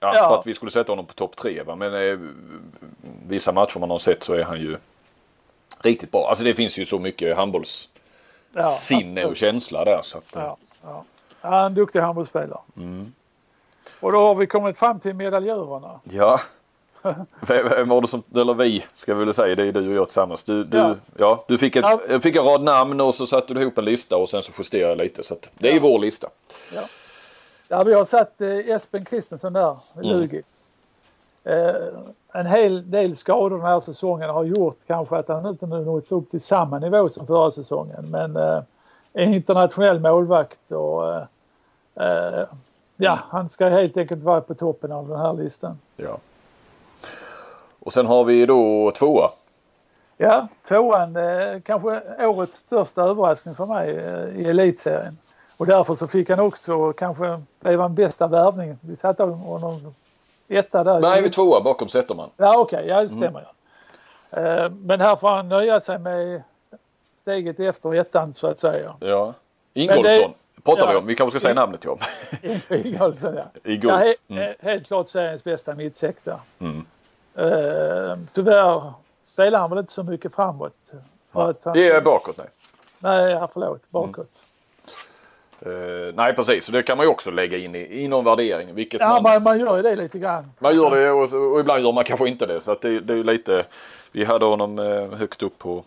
[0.00, 0.28] ja, Ja.
[0.28, 1.62] för att vi skulle sätta honom på topp tre.
[1.62, 1.76] Va?
[1.76, 2.18] Men eh,
[3.28, 4.76] vissa matcher man har sett så är han ju
[5.82, 6.28] riktigt bra.
[6.28, 10.00] Alltså det finns ju så mycket handbollssinne och känsla där.
[10.02, 11.04] Så att, eh, Ja.
[11.40, 12.60] Han är en duktig handbollsspelare.
[14.00, 16.00] Och då har vi kommit fram till medaljörerna.
[16.04, 16.40] Ja.
[17.40, 20.06] Vem var det som, eller vi ska vi väl säga, det är du och jag
[20.08, 20.44] tillsammans.
[20.44, 20.96] Du, du, ja.
[21.16, 21.44] Ja.
[21.48, 22.20] du fick, ett, Ja.
[22.20, 24.88] fick en rad namn och så satte du ihop en lista och sen så justerade
[24.88, 25.22] jag lite.
[25.22, 26.28] Så att det är vår lista.
[26.74, 26.82] Ja.
[27.68, 30.42] ja, vi har satt eh, Espen Kristensson där, Lugi.
[31.44, 31.74] Eh,
[32.32, 36.12] en hel del skador den här säsongen har gjort kanske att han inte nu nått
[36.12, 38.10] upp till samma nivå som förra säsongen.
[38.10, 38.62] Men eh,
[39.12, 41.22] en internationell målvakt och eh,
[41.94, 42.44] eh,
[42.96, 45.78] ja, han ska helt enkelt vara på toppen av den här listan.
[45.96, 46.18] Ja.
[47.80, 49.30] Och sen har vi då tvåa.
[50.16, 55.18] Ja, tvåan eh, kanske årets största överraskning för mig eh, i elitserien.
[55.56, 58.78] Och därför så fick han också kanske blev han bästa värvning.
[58.80, 59.94] Vi satte honom
[60.48, 61.00] etta där.
[61.00, 62.30] Nej, vi tvåa bakom Zetterman.
[62.36, 63.44] Ja okej, ja det stämmer
[64.30, 64.40] ja.
[64.40, 66.42] Eh, Men här får han nöja sig med
[67.14, 68.94] steget efter ettan så att säga.
[69.00, 69.34] Ja.
[69.74, 70.32] Ingolfsson
[70.64, 70.98] pratar vi ja.
[70.98, 71.06] om.
[71.06, 71.98] Vi kanske ska säga namnet ja.
[72.76, 73.44] Ingolfsson ja.
[73.70, 74.42] I ja he, Mm.
[74.42, 76.40] he- helt klart seriens bästa mittsektor.
[76.58, 76.84] Mm.
[77.34, 78.92] Eh, tyvärr
[79.24, 80.92] spelar han väl inte så mycket framåt.
[81.32, 82.46] För att han, Det är bakåt nej.
[82.98, 84.44] Nej, ja, förlåt, bakåt.
[85.60, 88.74] Eh, nej precis, så det kan man ju också lägga in i, i någon värdering.
[88.74, 90.52] Vilket Ja, man, man, gör ju det lite grann.
[90.58, 92.60] man gör det och, och ibland gör man kanske inte det.
[92.60, 93.64] Så att det, det är lite,
[94.12, 95.84] vi hade honom eh, högt upp på,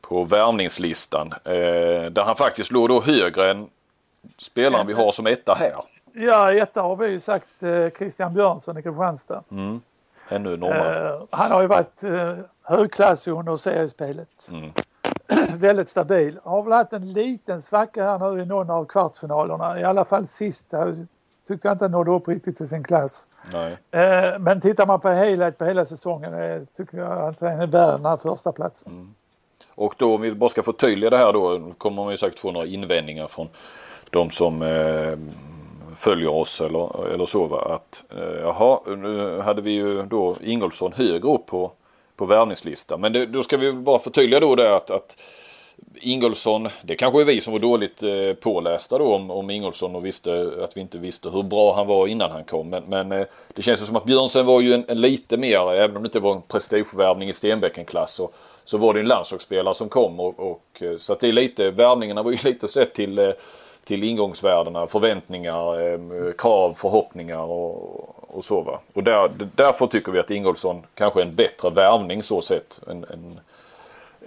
[0.00, 1.34] på värvningslistan.
[1.44, 1.52] Eh,
[2.10, 3.68] där han faktiskt låg då högre än
[4.38, 5.74] spelaren vi har som etta här.
[6.12, 9.42] Ja, etta har vi ju sagt eh, Christian Björnsson i Kristianstad.
[9.50, 9.80] Mm.
[10.28, 11.08] Ännu närmare.
[11.08, 14.48] Eh, han har ju varit eh, högklassig under seriespelet.
[14.50, 14.72] Mm.
[15.58, 16.38] Väldigt stabil.
[16.42, 19.80] Har väl haft en liten svacka här nu i någon av kvartsfinalerna.
[19.80, 20.86] I alla fall sista
[21.48, 23.28] tyckte jag inte han nådde upp riktigt till sin klass.
[23.90, 27.66] Eh, men tittar man på helhet på hela säsongen eh, tycker jag att han är
[27.66, 29.14] värd den här första platsen.
[29.74, 32.50] Och då om vi bara ska förtydliga det här då kommer man ju säkert få
[32.50, 33.48] några invändningar från
[34.10, 35.18] de som eh,
[35.96, 37.74] följer oss eller, eller så va.
[37.74, 41.72] Att eh, jaha, nu hade vi ju då Ingolfsson högre upp på,
[42.16, 43.00] på värvningslistan.
[43.00, 45.16] Men det, då ska vi bara förtydliga då det att, att
[46.00, 50.06] Ingolfsson, det kanske är vi som var dåligt eh, pålästa då om, om Ingolfsson och
[50.06, 52.68] visste att vi inte visste hur bra han var innan han kom.
[52.68, 55.72] Men, men eh, det känns ju som att Björnsen var ju en, en lite mer,
[55.72, 58.30] även om det inte var en prestigevärvning i Stenbäcken-klass så,
[58.64, 61.70] så var det en landslagsspelare som kom och, och eh, så att det är lite,
[61.70, 63.30] värvningarna var ju lite sett till eh,
[63.86, 68.80] till ingångsvärdena, förväntningar, eh, krav, förhoppningar och, och så va.
[68.92, 73.04] Och där, därför tycker vi att Ingolfsson kanske är en bättre värvning så sett än,
[73.04, 73.40] än,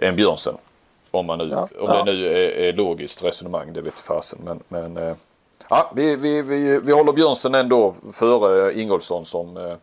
[0.00, 0.54] än Björnsen.
[1.10, 2.04] Om, man nu, Ja, om ja.
[2.04, 4.38] det nu är, är logiskt resonemang, det vet fasen.
[4.44, 5.16] Men, men eh,
[5.68, 9.74] ja, vi, vi, vi, vi håller Björnsen ändå före Ingolfsson som eh,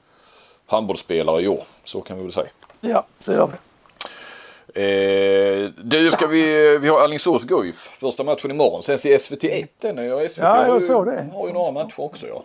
[0.65, 1.63] handbollsspelare i år.
[1.83, 2.49] Så kan vi väl säga.
[2.81, 3.66] Ja, så gör vi.
[4.81, 8.83] Eh, du, ska vi, vi har Alingsås Guif första matchen imorgon.
[8.83, 9.97] Sen ser SVT1 den.
[10.05, 11.25] Ja, SVT Ja, har jag ju, såg det.
[11.33, 12.43] har ju några matcher också ja.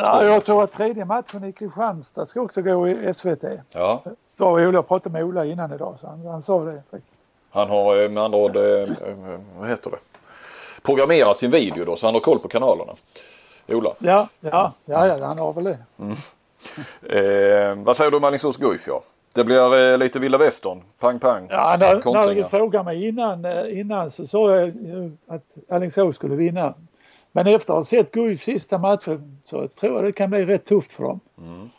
[0.00, 3.44] Ja, jag tror att tredje matchen i Kristianstad ska också gå i SVT.
[3.72, 7.18] ja, Så Ola jag pratade med Ola innan idag så han, han sa det faktiskt.
[7.50, 8.86] han har eh, med andra ord, eh, eh,
[9.58, 9.96] vad heter det?
[10.82, 12.92] Programmerat sin video då så han har koll på kanalerna.
[13.68, 13.94] Ola.
[13.98, 15.78] Ja, ja, ja, ja han har väl det.
[17.02, 19.02] Eh, vad säger du om Alingsås Guif ja?
[19.36, 20.82] Det blir eh, lite vilda västern.
[20.98, 21.46] Pang pang.
[21.50, 22.48] Ja, när, när du Kontringar.
[22.48, 26.74] frågade mig innan, eh, innan så sa jag ju att Alingsås skulle vinna.
[27.32, 30.64] Men efter att ha sett Guif sista matchen så tror jag det kan bli rätt
[30.64, 31.20] tufft för dem.
[31.38, 31.70] Mm.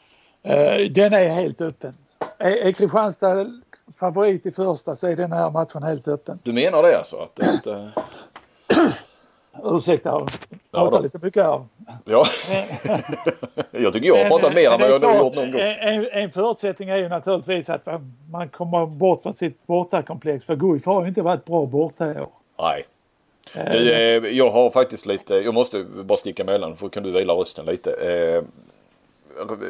[0.43, 1.93] Eh, Den är helt öppen.
[2.37, 3.45] Är, är Kristianstad
[3.95, 6.39] favorit i första så är den här matchen helt öppen.
[6.43, 7.17] Du menar det alltså?
[7.17, 7.87] Att, att, eh,
[9.63, 10.29] Ursäkta, jag
[10.71, 11.03] Ja, pratar då.
[11.03, 11.61] lite mycket här.
[12.05, 12.25] ja.
[13.71, 15.61] jag tycker jag har pratat mer än vad jag har gjort någon gång.
[15.61, 20.45] En, en förutsättning är ju naturligtvis att man- man kommer bort från sitt bortakomplex.
[20.45, 22.29] För Guif har ju inte varit bra borta i år.
[22.59, 22.85] Nej.
[23.55, 27.11] Eh, Du, eh, jag har faktiskt lite, jag måste bara sticka emellan för kan du
[27.11, 27.91] vila rösten lite.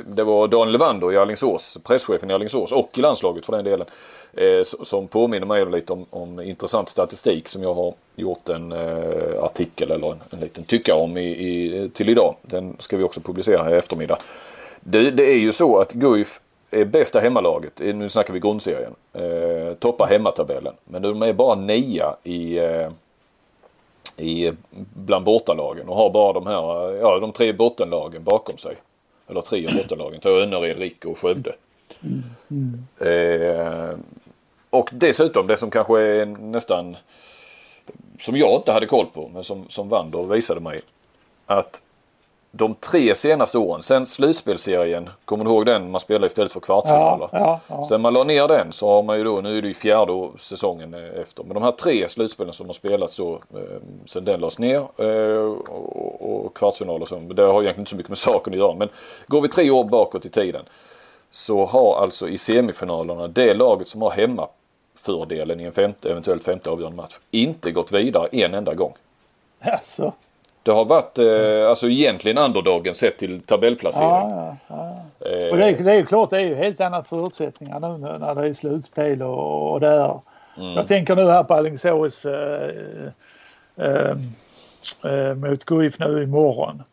[0.06, 3.88] Det var Dan Levander i Alingsås, presschefen i Alingsås och i landslaget för den delen.
[4.34, 9.44] Eh, som påminner mig lite om, om intressant statistik som jag har gjort en eh,
[9.44, 12.36] artikel eller en, en liten tycka om i, i, till idag.
[12.42, 14.18] Den ska vi också publicera här i eftermiddag.
[14.80, 16.40] Det, det är ju så att Guif
[16.72, 18.96] är bästa hemmalaget, nu snackar vi grundserien.
[19.14, 20.74] Eh, toppar hemmatabellen.
[20.86, 22.90] Men de är bara nia i eh,
[24.18, 24.52] i,
[24.94, 28.76] bland bortalagen och har bara de här, ja de tre bottenlagen bakom sig.
[29.28, 31.56] Eller tre av bottenlagen, ta Önnered, Rick och Skövde.
[33.00, 33.98] Eh,
[34.70, 36.98] och dessutom det som kanske är nästan
[38.20, 40.82] som jag inte hade koll på men som, som Wander visade mig.
[41.46, 41.82] Att
[42.52, 47.30] de tre senaste åren, sen slutspelserien, kommer du ihåg den man spelade istället för kvartsfinaler?
[47.32, 47.86] Ja, ja, ja.
[47.90, 50.30] Sen man la ner den så har man ju då, nu är det ju fjärde
[50.38, 53.60] säsongen eh, efter, men de här tre slutspelen som har spelats då eh,
[54.06, 58.10] sen den lades ner eh, och, och kvartsfinaler så, det har egentligen inte så mycket
[58.10, 58.74] med saken att göra.
[58.74, 58.90] Men
[59.28, 60.64] går vi tre år bakåt i tiden
[61.30, 66.70] så har alltså i semifinalerna det laget som har hemmafördelen i en femte, eventuellt femte
[66.70, 68.94] avgörande match inte gått vidare en enda gång.
[69.62, 70.14] Alltså.
[70.68, 74.10] Det har varit eh, alltså egentligen underdogen sett till tabellplacering.
[74.10, 74.76] Ja, ja,
[75.20, 75.30] ja.
[75.30, 78.36] Eh, Och det är, det är klart, det är ju helt andra förutsättningar nu när
[78.36, 80.20] det är slutspel och, och det är.
[80.58, 80.74] Mm.
[80.74, 82.72] Jag tänker nu här på Alingsås eh,
[83.76, 84.12] eh,
[85.04, 86.84] eh, mot Guif nu imorgon.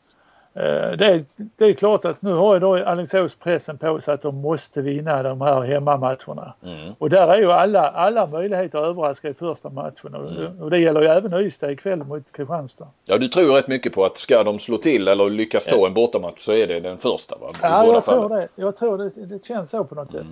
[0.56, 1.24] Eh, det, är,
[1.56, 4.80] det är klart att nu har ju då Alingsås pressen på sig att de måste
[4.82, 6.54] vinna de här hemmamatcherna.
[6.62, 6.92] Mm.
[6.98, 10.62] Och där är ju alla, alla möjligheter att överraska i första matchen Mm.
[10.62, 12.86] och det gäller ju även Ystad ikväll mot Kristianstad.
[13.04, 15.94] Ja du tror rätt mycket på att ska de slå till eller lyckas ta en
[15.94, 17.50] bortamatch så är det den första va?
[17.50, 18.38] I Ja, jag tror fallen.
[18.38, 18.62] det.
[18.62, 20.26] Jag tror det, det känns så på något sätt.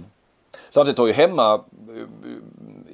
[0.71, 1.61] Samtidigt har ju hemma eh,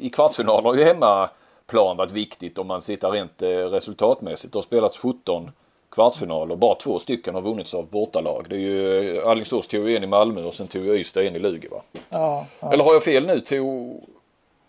[0.04, 4.52] i kvartsfinalen har ju hemmaplan varit viktigt om man sitter rent eh, resultatmässigt.
[4.52, 5.50] Det har spelats 17
[5.90, 8.46] kvartsfinaler och bara två stycken har vunnits av bortalag.
[8.48, 11.38] Det är ju eh, Alingsås tog en i Malmö och sen tog Ystad en i
[11.38, 11.82] Lugi va?
[12.08, 12.72] Ja, ja.
[12.72, 13.40] Eller har jag fel nu?
[13.40, 14.00] Tog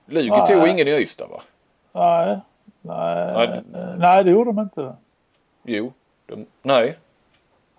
[0.06, 0.48] Lugi Nej.
[0.48, 1.42] tog ingen i Ystad va?
[1.92, 2.40] Nej,
[2.82, 3.64] nej, Nej.
[3.98, 4.96] nej det gjorde de inte.
[5.64, 5.94] Jo.
[6.26, 6.98] De, nej.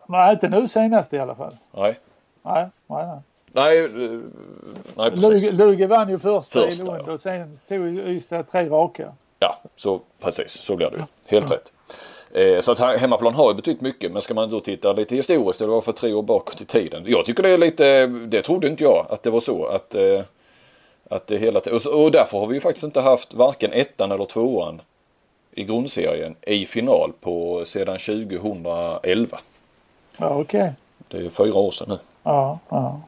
[0.07, 1.57] Nej, inte nu senast i alla fall.
[1.73, 1.99] Nej.
[2.43, 3.19] Nej, nej, nej.
[3.53, 4.21] Nej, eh,
[4.97, 5.53] nej precis.
[5.53, 7.13] Lugi, vann ju första, Första, i Lund ja.
[7.13, 9.13] och sen tog Ystad tre raka.
[9.39, 11.03] Ja, så precis så blir det ju.
[11.27, 11.73] Helt rätt.
[12.35, 15.17] Eh, så att he- hemmaplan har ju betytt mycket men ska man då titta lite
[15.17, 17.05] historiskt eller varför tre år bakåt i tiden.
[17.07, 20.21] Jag tycker det är lite, det trodde inte jag att det var så att, eh,
[21.11, 24.81] att det hela och, därför har vi ju faktiskt inte haft varken ettan eller tvåan
[25.53, 29.39] i grundserien i final på sedan 2011.
[30.19, 30.73] Ja, okej.
[31.09, 31.99] Det är fyra år sedan nu.
[32.23, 33.01] Ja, ja.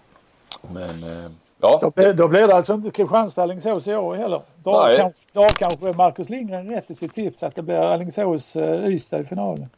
[0.75, 1.31] Men eh,
[1.63, 4.43] ja, Då, blir- då blir det alltså inte Kristianstad Alingsås i år heller.
[4.65, 7.77] Då har, kanske, då har kanske Marcus Lindgren rätt i sitt tips att det blir
[7.77, 9.69] Alingsås uh, Ystad i finalen.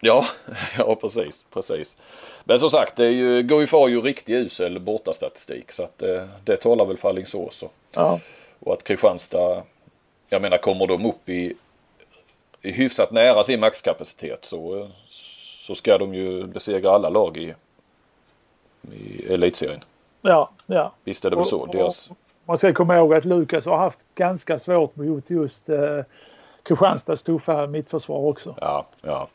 [0.00, 0.26] Ja,
[0.78, 1.96] ja precis, precis.
[2.44, 6.24] Men som sagt, det är ju, Guif har ju riktigt usel bortastatistik så att eh,
[6.44, 8.20] det talar väl för Alingsås och, Ja,
[8.60, 9.62] och att Kristianstad,
[10.28, 11.54] jag menar kommer de upp i,
[12.62, 17.54] i hyfsat nära sin maxkapacitet så, eh, så ska de ju besegra alla lag i,
[18.92, 19.84] i elitserien.
[20.24, 20.94] Ja, ja.
[21.04, 21.60] Visst är det väl så.
[21.60, 22.10] Och- Deras,
[22.46, 25.76] Man ska komma ihåg att Lukas har haft ganska svårt mot just uh,
[26.62, 28.56] Kristianstads tuffa mittförsvar också.
[28.60, 29.28] ja, ja.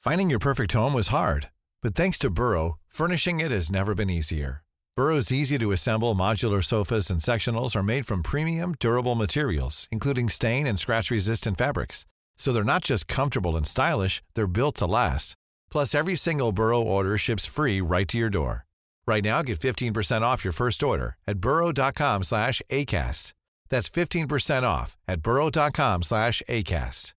[0.00, 1.48] Finding your perfect home was hard,
[1.82, 4.62] but thanks to Burrow, furnishing it has never been easier.
[4.96, 10.28] Burrow's easy to assemble modular sofas and sectionals are made from premium, durable materials, including
[10.28, 12.04] stain and scratch resistant fabrics.
[12.36, 15.34] So they're not just comfortable and stylish, they're built to last.
[15.72, 18.66] Plus, every single Burrow order ships free right to your door.
[19.06, 23.32] Right now, get 15% off your first order at burrow.com slash ACAST.
[23.70, 27.14] That's 15% off at burrow.com slash ACAST.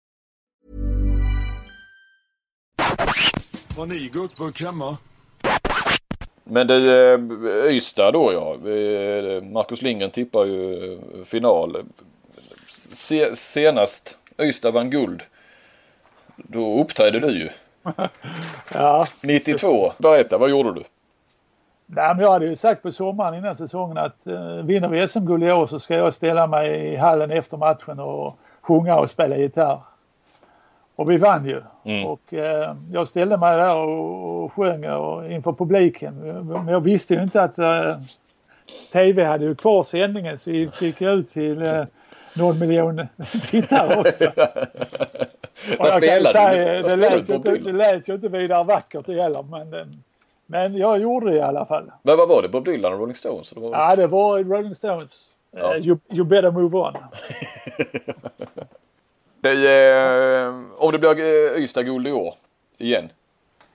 [3.76, 4.98] Har ni gurkburk hemma?
[6.44, 8.70] Men det eh, Ystad då ja.
[8.70, 11.84] Eh, Marcus Lindgren tippar ju eh, final.
[12.68, 15.22] Se, senast Ystad vann guld.
[16.36, 17.50] Då uppträdde du ju.
[18.74, 19.92] Ja, 92.
[19.98, 20.84] Berätta, vad gjorde du?
[21.86, 25.44] Nej, men jag hade ju sagt på sommaren innan säsongen att uh, vinner vi SM-guld
[25.44, 29.36] i år så ska jag ställa mig i hallen efter matchen och sjunga och spela
[29.36, 29.80] gitarr.
[30.98, 31.62] Och vi vann ju.
[31.84, 32.06] Mm.
[32.06, 36.14] Och eh, jag ställde mig där och, och sjöng och, inför publiken.
[36.48, 38.00] Men jag visste ju inte att eh,
[38.92, 41.84] TV hade ju kvar sändningen så vi gick ut till eh,
[42.34, 43.06] någon miljon
[43.46, 44.24] tittare också.
[45.78, 46.82] Vad säga, du?
[46.88, 49.86] det, lät inte, det lät ju inte vidare vackert heller men, eh,
[50.46, 51.90] men jag gjorde det i alla fall.
[52.02, 52.48] Men vad var det?
[52.48, 53.50] Bob Dylan och Rolling Stones?
[53.50, 53.70] Det var...
[53.70, 55.30] Ja, det var Rolling Stones.
[55.50, 55.74] Ja.
[55.76, 56.94] Eh, you, you better move on.
[59.40, 61.10] Det, eh, om det blir
[61.56, 62.34] eh, Ystad-guld i år.
[62.78, 63.08] Igen.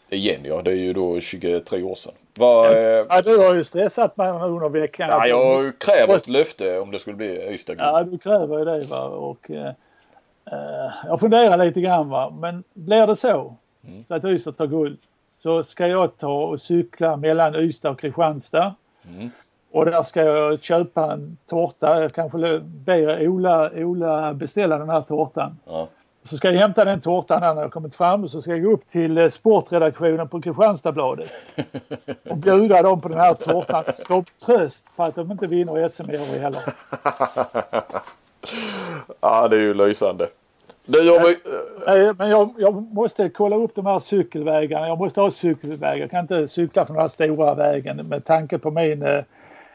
[0.10, 2.14] Igen ja, det är ju då 23 år sedan.
[2.40, 5.10] Eh, Ja, du har ju stressat mig under veckan.
[5.12, 7.88] ja, jag kräver måste- ett löfte om det skulle bli Ystad-guld.
[7.88, 9.04] Ja, du kräver ju det va.
[9.04, 9.52] Och,
[11.06, 12.30] jag funderar lite grann va.
[12.40, 13.56] Men blir det så,
[13.88, 14.04] Mm.
[14.08, 14.98] så att Ystad tar guld,
[15.32, 18.76] så ska jag ta och cykla mellan Ystad och Kristianstad.
[19.10, 19.30] Mm.
[19.72, 22.02] Och där ska jag köpa en tårta.
[22.02, 25.58] Jag kanske ber Ola, Ola beställa den här tårtan.
[25.66, 25.88] Ja.
[26.24, 28.72] Så ska jag hämta den tårtan när jag kommit fram och så ska jag gå
[28.72, 31.32] upp till eh, sportredaktionen på Kristianstadsbladet
[32.30, 36.12] och bjuda dem på den här tårtan som tröst på att de inte vinner SM
[36.12, 36.62] i år heller.
[39.22, 40.28] ja, det är ju lysande.
[40.86, 41.38] Du, om vi,
[41.88, 44.88] Nej, Men jag, jag måste kolla upp de här cykelvägarna.
[44.88, 45.96] Jag måste ha cykelvägar.
[45.96, 49.24] Jag kan inte cykla på den här stora vägen med tanke på min eh,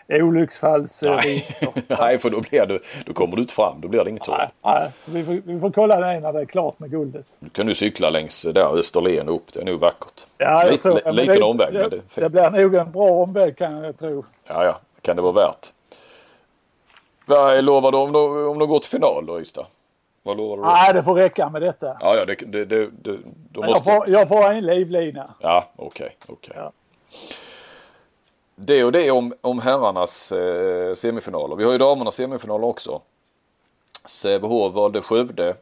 [0.09, 1.69] olycksfallsrisker.
[2.01, 3.81] nej, för då, blir du, då kommer du inte fram.
[3.81, 4.29] Då blir det inget.
[4.29, 7.27] Nej, nej, vi, får, vi får kolla det när det är klart med guldet.
[7.39, 9.53] Nu kan du cykla längs där Österlen upp.
[9.53, 10.27] Det är nog vackert.
[10.39, 13.73] Ja, jag Lite- tror, liten det, omväg, Det, det blir nog en bra omväg kan
[13.85, 14.25] jag tro.
[14.47, 14.81] Ja, ja.
[15.03, 15.73] Kan det vara värt.
[17.29, 19.67] Vad lovar du om de, om de går till final då Ystad?
[20.23, 20.63] Vad lovar du?
[20.63, 21.97] Nej, det får räcka med detta.
[22.01, 23.19] Ja, ja, det, det, det, det,
[23.53, 23.91] Men måste...
[23.91, 25.35] jag, får, jag får en livlina.
[25.41, 26.55] Ja, okej, okej.
[26.57, 26.73] Ja.
[28.55, 31.57] Det och det om, om herrarnas eh, semifinaler.
[31.57, 33.01] Vi har ju damernas semifinaler också.
[34.07, 35.55] Sävehof valde Skövde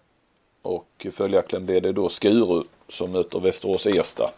[0.63, 4.31] och följaktligen blev det då Skuru som möter Västerås Ersta.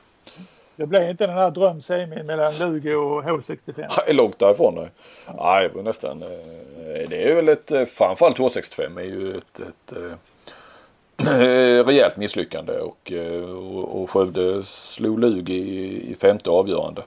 [0.78, 3.74] Det blev inte den här drömsemin mellan Lugi och H65.
[3.76, 4.90] Det är långt därifrån Nej,
[5.38, 6.22] Nej, det nästan.
[6.22, 12.72] Eh, det är väl ett, eh, framförallt H65 är ju ett, ett eh, rejält misslyckande
[12.72, 13.12] och,
[13.58, 17.02] och, och Skövde slog Lugi i, i femte avgörande.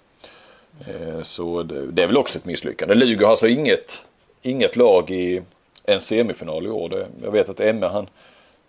[1.24, 2.96] Så det, det är väl också ett misslyckande.
[2.96, 4.06] Lugi har alltså inget,
[4.42, 5.42] inget lag i
[5.84, 6.90] en semifinal i år.
[6.90, 8.08] Det, jag vet att Emme han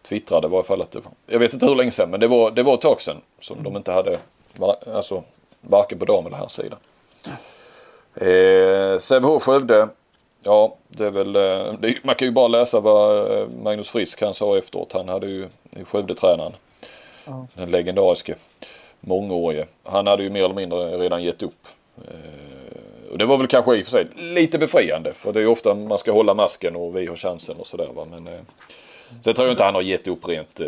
[0.02, 2.28] twittrade i varje fall att det, var, jag vet inte hur länge sedan men det
[2.28, 4.18] var, det var ett tag sedan som de inte hade,
[4.94, 5.22] alltså
[5.60, 6.78] varken på dam eller här sidan.
[8.14, 9.88] Eh, Sävehof Skövde.
[10.42, 14.22] Ja, det är väl, eh, det, man kan ju bara läsa vad eh, Magnus Frisk
[14.22, 14.92] han sa efteråt.
[14.92, 15.48] Han hade ju
[15.84, 16.52] Skövde-tränaren.
[17.24, 17.46] Ja.
[17.54, 18.34] Den legendariske,
[19.00, 19.66] mångårige.
[19.82, 21.66] Han hade ju mer eller mindre redan gett upp.
[21.96, 25.12] Eh, och det var väl kanske i och för sig lite befriande.
[25.12, 27.88] För det är ju ofta man ska hålla masken och vi har chansen och sådär
[27.94, 28.06] va.
[28.10, 28.40] Men eh,
[29.20, 30.60] sen tror jag inte han har gett upp rent.
[30.60, 30.66] Eh,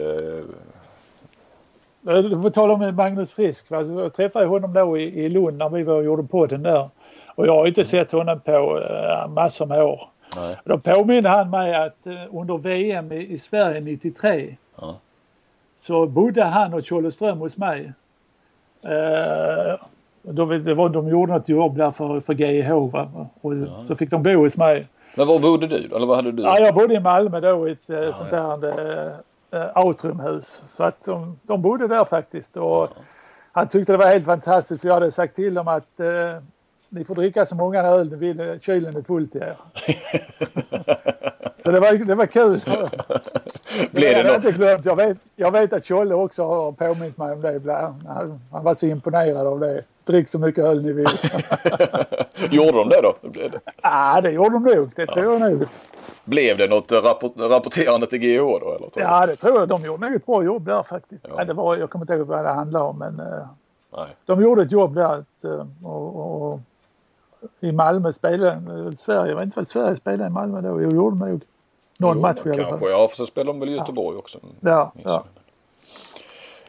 [2.05, 3.71] Får tala med Magnus Frisk.
[3.71, 3.81] va?
[3.83, 6.89] Jag träffade honom då i, i Lund när vi var och gjorde podden där.
[7.35, 10.03] Och jag har inte sett honom på uh, massor med år.
[10.37, 10.57] nej.
[10.65, 14.97] Då påminner han mig att eh, under VM i, i Sverige 93 Ja.
[15.77, 17.93] så bodde han och Tjolleström hos mig.
[18.83, 19.81] Eh,
[20.23, 23.09] då, det var, de gjorde något jobb där för, för GIH va?
[23.41, 23.53] och
[23.87, 24.87] så fick de bo hos mig.
[25.15, 25.77] Men var bodde du?
[25.77, 26.43] Eller vad hade du?
[26.43, 29.17] Ja, jag bodde i Malmö då i ett ja, sånt där
[29.55, 30.63] äh, atriumhus.
[30.67, 32.57] Så att de, de bodde där faktiskt.
[32.57, 32.89] Och
[33.53, 36.43] Han tyckte det var helt fantastiskt för jag hade sagt till dem att eh,
[36.89, 39.57] ni får dricka så många öl ni vill, kylen är full till er.
[41.63, 42.61] så det var, det var kul.
[43.79, 44.37] Jag det hade något?
[44.45, 44.85] inte glömt.
[44.85, 48.07] Jag vet, jag vet att Tjolle också har påmint mig om det ibland.
[48.07, 49.83] Han, han var så imponerad av det.
[50.05, 51.07] Drick så mycket öl ni vill.
[52.51, 53.29] Gjorde de det då?
[53.29, 54.91] Blev det, ah, det gjorde de nog.
[54.97, 55.65] Det tror jag nog.
[56.25, 58.77] blev det något rapport, rapporterande till GH då?
[58.77, 58.89] Eller?
[58.95, 59.69] Ja, det tror jag.
[59.69, 61.25] De gjorde nog ett bra jobb där faktiskt.
[61.29, 61.35] Ja.
[61.39, 61.45] Ja.
[61.45, 63.47] det var, jag kommer inte ihåg vad det handlade om men eh,
[63.97, 64.07] Nej.
[64.27, 65.25] de gjorde ett jobb där.
[65.45, 66.61] Eh, och, och,
[67.61, 70.83] I Malmö spelade Sverige, jag vet inte vad Sverige spelade i Malmö då.
[70.83, 71.41] Jo, gjorde de nog.
[71.99, 72.91] Någon Jo, match i alla fall.
[72.91, 74.39] Ja, för så spelar de väl i Göteborg också.
[74.61, 75.25] Ja, minns ja.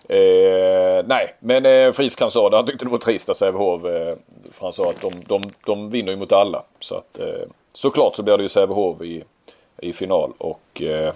[0.09, 2.55] Eh, nej, men eh, Frisk han sa det.
[2.55, 3.85] Han tyckte det var trist att Sävehof.
[3.85, 4.15] Eh,
[4.51, 6.63] för han sa att de, de, de vinner ju mot alla.
[6.79, 9.23] Så att eh, såklart så blir det ju Sävehof i,
[9.77, 10.33] i final.
[10.37, 11.13] Och eh,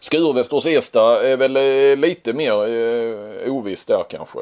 [0.00, 4.38] Skuru Västerås Ersta är väl eh, lite mer eh, ovisst där kanske.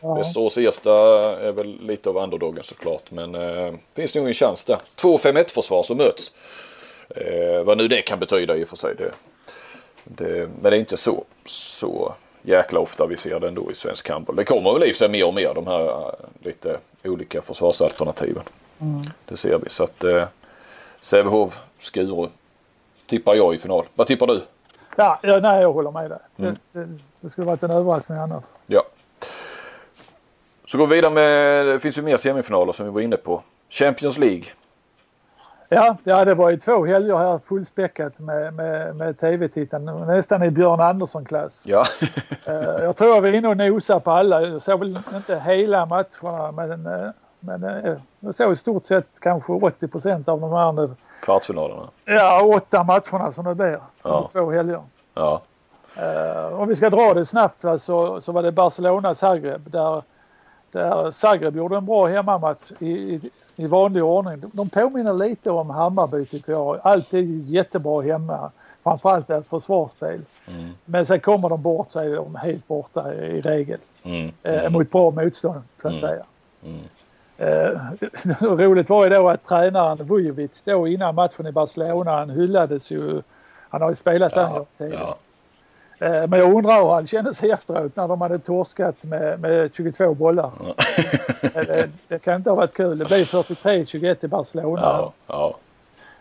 [0.00, 0.14] Ja.
[0.14, 0.92] Västerås Ersta
[1.40, 3.10] är väl lite av underdogen såklart.
[3.10, 4.78] Men eh, finns nog en chans där.
[4.94, 6.32] Två 5-1 försvar som möts.
[7.16, 8.94] Eh, vad nu det kan betyda i och för sig.
[8.94, 9.12] Det,
[10.04, 14.08] det, men det är inte så, så jäkla ofta vi ser det ändå i svensk
[14.08, 14.36] handboll.
[14.36, 18.42] Det kommer väl i sig mer och mer de här eh, lite olika försvarsalternativen.
[19.24, 19.70] Det ser vi.
[19.70, 20.24] Så att eh,
[21.00, 22.28] Sävehof, Skuru
[23.06, 23.84] tippar jag i final.
[23.94, 24.42] Vad tippar du?
[24.96, 26.18] Ja, ja, nej, jag håller med dig.
[26.36, 26.56] Mm.
[26.72, 28.44] Det, det, det skulle varit en överraskning annars.
[28.66, 28.82] Ja.
[30.66, 33.42] Så går vi vidare med, det finns ju mer semifinaler som vi var inne på.
[33.70, 34.44] Champions League.
[35.72, 39.92] Ja, ja, det var ju två helger här fullspäckat med, med, med tv-tittande.
[39.92, 41.62] Nästan i Björn Andersson-klass.
[41.66, 41.84] Ja.
[42.46, 44.42] Eh, jag tror jag var inne och nosade på alla.
[44.42, 47.10] Jag såg väl inte hela matcherna men, eh,
[47.40, 50.90] men eh, jag såg i stort sett kanske 80 procent av de här nu.
[51.22, 51.88] Kvartsfinalerna.
[52.04, 53.78] Ja, åtta matcherna som det blir.
[54.02, 54.28] Ja.
[54.32, 54.82] Två helger.
[55.14, 55.42] Ja.
[56.52, 60.02] Om vi ska dra det snabbt så, så var det Barcelona-Zagreb där,
[60.72, 63.20] där Zagreb gjorde en bra hemmamatch i, i,
[63.56, 64.42] i vanlig ordning.
[64.52, 66.80] De, påminner lite om Hammarby tycker jag.
[66.82, 68.50] Alltid jättebra hemma.
[68.82, 70.20] Framförallt deras försvarsspel.
[70.48, 70.70] Mm.
[70.84, 73.78] Men sen kommer de bort så är de helt borta i, i regel.
[74.02, 74.32] Mm.
[74.42, 76.00] Eh, mot bra motstånd så att Mm.
[76.00, 76.24] säga.
[76.64, 76.80] Mm.
[77.38, 77.80] Eh,
[78.56, 83.22] roligt var ju då att tränaren Vujovic då innan matchen i Barcelona han hyllades ju.
[83.68, 84.66] Han har ju spelat där Ja.
[84.78, 85.02] tidigare.
[85.02, 85.16] Ja.
[86.00, 89.70] Eh, Men jag undrar hur han kände sig efteråt när de hade torskat med, med
[89.74, 90.50] 22 bollar.
[91.54, 92.98] Eh, det, det kan inte ha varit kul.
[92.98, 94.82] Det blev 43-21 i Barcelona.
[94.82, 95.12] Ja.
[95.26, 95.56] Ja.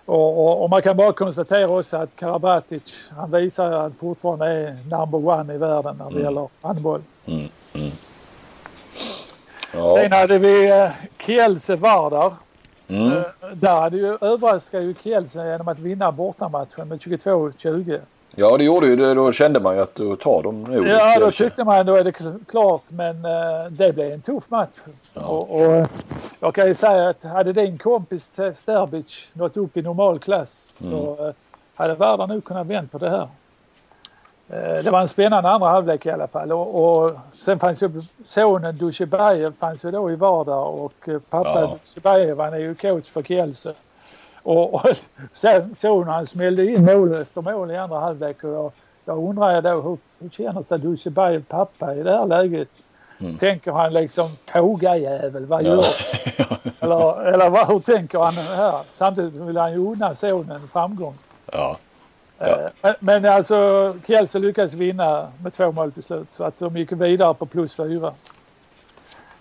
[0.06, 4.46] Och, och, och, man kan bara konstatera också att Karabatic, han visar att han fortfarande
[4.46, 6.24] är number one i världen när det mm.
[6.24, 7.02] gäller handboll.
[7.26, 7.48] Mm.
[7.74, 7.92] Mm.
[9.74, 9.96] Ja.
[9.98, 12.34] Sen hade vi eh, Kielse Vardar.
[12.88, 13.18] Mm.
[13.18, 13.24] Eh,
[13.54, 18.00] där hade ju, överraskade ju Kielse genom att vinna bortamatchen med 22-20.
[18.36, 19.14] Ja det gjorde ju det.
[19.14, 22.04] Då kände man ju att då tar de nog Ja då tyckte man då är
[22.04, 22.14] det
[22.48, 24.70] klart men uh, det blev en tuff match.
[25.14, 25.22] Ja.
[25.22, 25.88] Och, och,
[26.40, 30.94] jag kan ju säga att hade din kompis Sterbic nått upp i normal klass mm.
[30.94, 31.34] så uh,
[31.76, 33.28] hade världen nog kunnat vänt på det här.
[34.54, 38.02] Uh, det var en spännande andra halvlek i alla fall och, och sen fanns ju
[38.26, 41.78] sonen Dushibajev fanns ju då i vardag och pappa ja.
[41.84, 43.74] Dushibajev han är ju coach för Kielse.
[44.50, 44.82] Och, och
[45.32, 48.72] sen såg han smällde in mål efter mål i andra halvlek och jag,
[49.06, 52.68] jag undrar då hur, hur känner sig Dusjebajev pappa i det här läget?
[53.20, 53.38] Mm.
[53.38, 55.86] Tänker han liksom pågajävel, vad gör
[56.38, 56.58] ja.
[56.80, 58.82] Eller, eller vad, hur tänker han här?
[58.93, 61.16] Samtidigt vill han ju unna sonen framgång.
[61.52, 61.78] Ja.
[62.38, 62.45] ja.
[62.47, 66.78] Eh, men, men alltså Kielce lyckades vinna med två mål till slut så att de
[66.78, 68.14] gick vidare på plus fyra.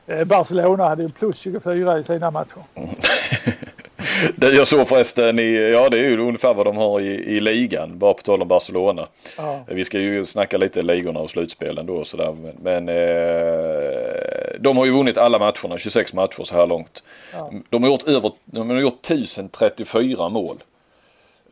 [0.06, 2.62] Eh, Barcelona hade ju plus 24 i sina matcher.
[2.74, 2.88] Mm.
[4.36, 7.40] Det jag såg förresten i, ja det är ju ungefär vad de har i, i
[7.40, 9.08] ligan, bara på tal om Barcelona.
[9.36, 9.60] Ja.
[9.66, 12.32] Vi ska ju snacka lite ligorna och slutspelen då och sådär.
[12.32, 17.02] Men, men eh, de har ju vunnit alla matcherna, 26 matcher så här långt.
[17.32, 17.52] Ja.
[17.70, 20.56] De har gjort över, de har gjort 1034 mål.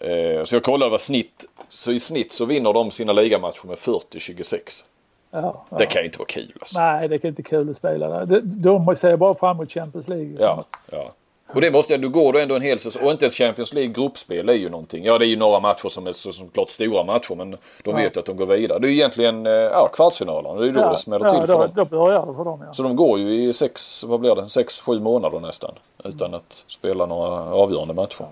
[0.00, 3.76] Eh, så jag kollade vad snitt, så i snitt så vinner de sina ligamatcher med
[3.76, 4.84] 40-26.
[5.30, 5.76] Ja, ja.
[5.78, 6.78] Det kan ju inte vara kul alltså.
[6.78, 8.26] Nej, det kan inte vara kul att spela där.
[8.26, 10.36] De, de ser bara fram emot Champions League.
[10.38, 11.12] Ja, ja.
[11.54, 13.92] Och det måste du går då ändå en hel säsong och inte ens Champions League
[13.92, 15.04] gruppspel är ju någonting.
[15.04, 17.58] Ja det är ju några matcher som är så, som klart stora matcher men de
[17.84, 17.92] ja.
[17.96, 18.78] vet ju att de går vidare.
[18.78, 20.54] Det är ju egentligen eh, ja, kvartsfinalerna.
[20.54, 21.70] Det är ju då ja, det smäller ja, till för då, dem.
[21.74, 22.74] då börjar det för dem ja.
[22.74, 25.74] Så de går ju i sex, vad blir det, sex, sju månader nästan.
[26.04, 28.26] Utan att spela några avgörande matcher.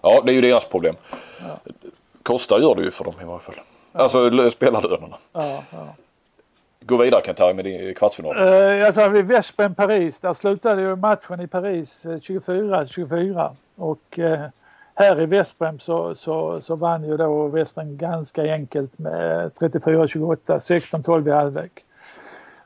[0.00, 0.94] Ja det är ju deras problem.
[1.40, 1.72] Ja.
[2.22, 3.60] Kostar gör det ju för dem i varje fall.
[3.92, 5.16] Alltså spelarlönerna.
[5.32, 5.94] Ja, ja
[6.80, 8.36] gå vidare Kentari med din kvartsfinal?
[8.36, 14.38] Uh, alltså vid Veszprem Paris, där slutade ju matchen i Paris 24-24 eh, och uh,
[14.94, 21.28] här i Veszprem så, så, så vann ju då Veszprem ganska enkelt med 34-28, 16-12
[21.28, 21.84] i halvlek.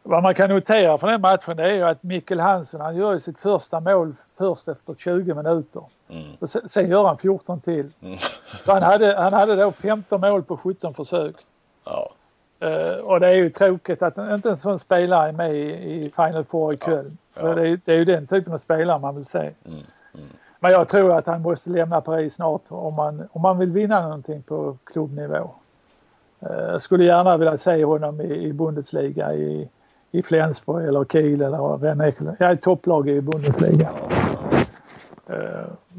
[0.02, 3.18] Vad man kan notera från den matchen det är ju att Mikkel Hansen han gör
[3.18, 5.82] sitt första mål först efter 20 minuter.
[6.08, 6.32] Mm.
[6.38, 7.92] Och sen, sen gör han 14 till.
[8.02, 8.18] Mm.
[8.64, 11.36] Så han hade, han hade då 15 mål på 17 försök.
[11.84, 12.12] Ja.
[12.62, 16.12] Uh, och det är ju tråkigt att inte en sån spelare är med i, i
[16.16, 17.18] Final Four i Köln.
[17.34, 19.38] Ja, För Det, är, det, är ju den typen av spelare man vill se.
[19.38, 19.78] Mm,
[20.14, 20.26] mm.
[20.60, 24.02] Men jag tror att han måste lämna Paris snart om man, om man vill vinna
[24.02, 25.50] någonting på klubbnivå.
[26.42, 29.68] Uh, jag skulle gärna vilja se honom i, i Bundesliga i,
[30.10, 32.14] i Flensburg eller Kiel eller Rennes.
[32.38, 33.90] Ja, topplag i Bundesliga.
[33.90, 34.31] Uh,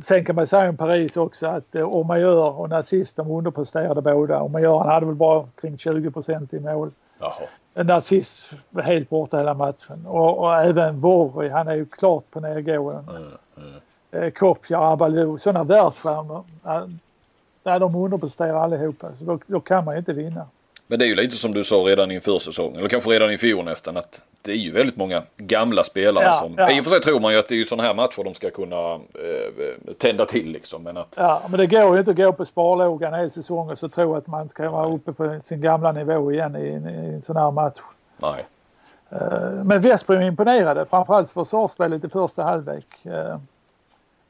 [0.04, 3.32] sen kan man säga om Paris också att uh, om man gör, och nazist de
[3.32, 6.92] underpresterade båda, om man gör, han hade väl bara kring 20 procent i mål.
[7.20, 7.84] Jaha.
[7.84, 12.40] Nazist var helt borta hela matchen och, och även Vorri, han är ju klart på
[12.40, 13.12] nedgående.
[13.12, 14.24] Mm, mm.
[14.24, 16.44] Uh, Kopja, Abalou, sådana världsstjärnor.
[16.66, 20.48] Uh, de underpresterar allihopa så då, då kan man ju inte vinna.
[20.88, 23.38] Men det är ju lite som du sa redan inför säsongen, eller kanske redan i
[23.38, 26.72] fjol nästan, att det är ju väldigt många gamla spelare ja, som, ja.
[26.72, 28.34] i och för sig tror man ju att det är ju sådana här matcher de
[28.34, 30.84] ska kunna eh, tända till liksom.
[30.84, 31.14] Men att...
[31.18, 33.90] Ja, men det går ju inte att gå på sparlågan en hel säsong och så
[33.90, 37.38] tro att man ska vara uppe på sin gamla nivå igen i, i en sån
[37.38, 37.80] här match.
[38.18, 38.46] Nej.
[39.12, 42.86] Uh, men Vesprem imponerade, framförallt försvarsspelet i första halvlek.
[43.06, 43.38] Uh,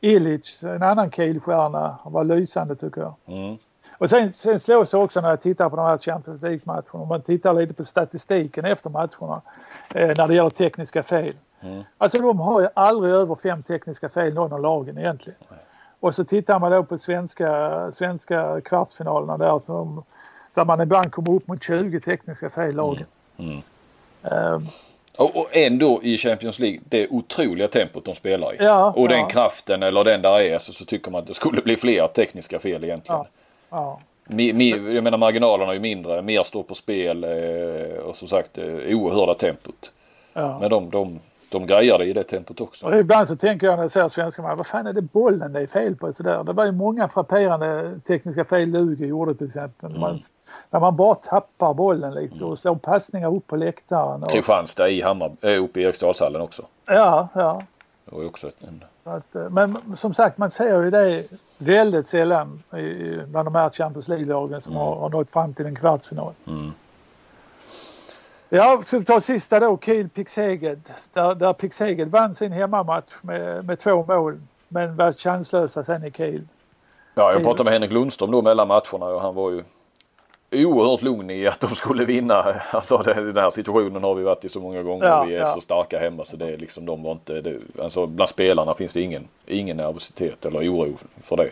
[0.01, 3.13] Illich, en annan Kielstjärna, var lysande tycker jag.
[3.27, 3.57] Mm.
[4.03, 7.07] Och sen, sen slås jag också när jag tittar på de här Champions League-matcherna, om
[7.07, 9.41] man tittar lite på statistiken efter matcherna
[9.95, 11.33] eh, när det gäller tekniska fel.
[11.61, 11.83] Mm.
[11.97, 15.39] Alltså de har ju aldrig över fem tekniska fel någon av lagen egentligen.
[15.49, 15.61] Mm.
[15.99, 20.03] Och så tittar man då på svenska, svenska kvartsfinalerna där, som,
[20.53, 23.05] där man ibland kommer upp mot 20 tekniska fel lagen.
[23.37, 23.61] Mm.
[24.21, 24.67] Um,
[25.17, 28.57] och, och ändå i Champions League, det otroliga tempot de spelar i.
[28.59, 29.27] Ja, och den ja.
[29.27, 32.59] kraften eller den där är så, så tycker man att det skulle bli fler tekniska
[32.59, 33.17] fel egentligen.
[33.17, 33.27] Ja.
[33.73, 33.99] Ja.
[34.25, 38.27] Mi, mi, jag menar marginalerna är ju mindre, mer står på spel eh, och som
[38.27, 39.91] sagt eh, oerhörda tempot.
[40.33, 40.59] Ja.
[40.59, 41.19] Men de, de,
[41.49, 42.85] de grejar det i det tempot också.
[42.85, 45.53] Och ibland så tänker jag när jag ser svenska matcher, vad fan är det bollen
[45.53, 46.13] det är fel på?
[46.13, 46.43] Sådär.
[46.43, 49.89] Det var ju många frapperande tekniska fel Lugi gjorde till exempel.
[49.89, 50.01] Mm.
[50.01, 50.19] Man,
[50.69, 54.23] när man bara tappar bollen liksom och slår passningar upp på läktaren.
[54.23, 54.31] Och...
[54.31, 56.65] Kristianstad i Hammar, äh, uppe i Eriksdalshallen också.
[56.85, 57.61] Ja, ja.
[58.05, 58.83] Det var ju också en...
[59.03, 61.23] Att, eh, men som sagt man ser ju det
[61.57, 64.85] väldigt sällan i, bland de här Champions League-lagen som mm.
[64.85, 66.33] har, har nått fram till en kvartsfinal.
[66.47, 66.71] Mm.
[68.49, 70.81] Ja, ska vi ta sista då, Kiel Pixeged.
[71.13, 76.11] Där, där Pixeged vann sin hemmamatch med, med två mål men var chanslösa sen i
[76.11, 76.47] Kiel.
[77.15, 79.63] Ja, jag pratade med Henrik Lundström då mellan matcherna och han var ju
[80.55, 82.55] oerhört lugn i att de skulle vinna.
[82.71, 85.05] Alltså den här situationen har vi varit i så många gånger.
[85.05, 85.45] Ja, vi är ja.
[85.45, 88.93] så starka hemma så det är liksom de var inte, det, alltså bland spelarna finns
[88.93, 91.49] det ingen, ingen nervositet eller oro för det.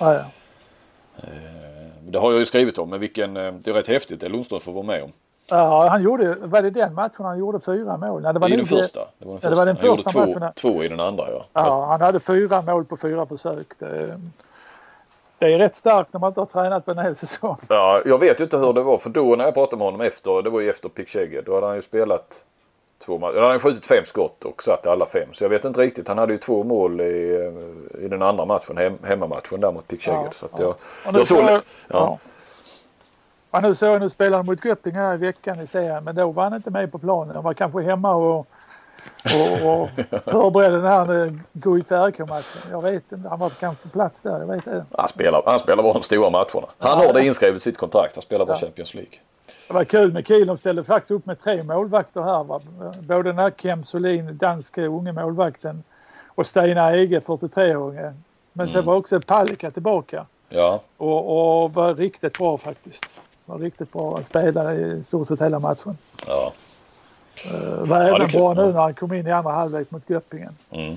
[0.00, 0.20] Ja, ja.
[1.16, 1.24] Eh,
[2.00, 4.60] Det har jag ju skrivit om men vilken, eh, det är rätt häftigt det Lundström
[4.60, 5.12] får vara med om.
[5.50, 8.22] Ja, han gjorde, var det den matchen han gjorde fyra mål?
[8.22, 9.00] Nej, det var I den första.
[9.18, 10.52] Det var den Ja, det var den Han gjorde första två, matchen.
[10.56, 11.44] två i den andra ja.
[11.52, 13.66] Ja, han hade fyra mål på fyra försök.
[13.78, 14.20] Det,
[15.46, 17.56] det är rätt starkt när man inte har tränat på en hel säsong.
[17.68, 20.00] Ja, jag vet ju inte hur det var för då när jag pratade med honom
[20.00, 22.44] efter, det var ju efter Pickshegge, då hade han ju spelat
[23.04, 23.34] två matcher.
[23.34, 25.28] Då hade han skjutit fem skott och satt alla fem.
[25.32, 26.08] Så jag vet inte riktigt.
[26.08, 27.50] Han hade ju två mål i,
[27.98, 30.22] i den andra matchen, hem, hemmamatchen där mot Pickshegge.
[30.24, 30.74] Ja, så att ja.
[31.04, 31.60] jag, nu jag såg, jag, ja.
[31.88, 32.18] ja.
[33.50, 36.14] Ja, nu såg jag nu spelade han mot Göpping här i veckan i serien men
[36.14, 37.34] då var han inte med på planen.
[37.34, 38.46] Han var kanske hemma och,
[39.24, 39.88] och, och
[40.24, 42.62] förberedde den här eh, Guif RK-matchen.
[42.70, 44.84] Jag vet inte, han var kanske på plats där, jag vet inte.
[44.92, 46.66] han, spelar, han spelar bara de stora matcherna.
[46.78, 48.14] Han har det inskrivet i sitt kontrakt.
[48.16, 48.60] Han spelar bara Ja.
[48.60, 49.12] Champions League.
[49.68, 52.44] Det var kul med Kiel, de ställde faktiskt upp med tre målvakter här.
[52.44, 52.60] Va?
[53.00, 55.82] Både den här Kem Solin, danske unge målvakten
[56.26, 58.12] och Stina Ege, 43-åringen.
[58.52, 63.20] Men sen var också Palicka tillbaka Ja, och, och var riktigt bra faktiskt.
[63.44, 64.14] Var riktigt bra.
[64.14, 65.98] Han spelade i stort sett hela matchen.
[66.26, 66.52] ja.
[67.54, 70.56] Uh, var är även bra nu när han kom in i andra halvlek mot Göppingen.
[70.70, 70.94] Mm.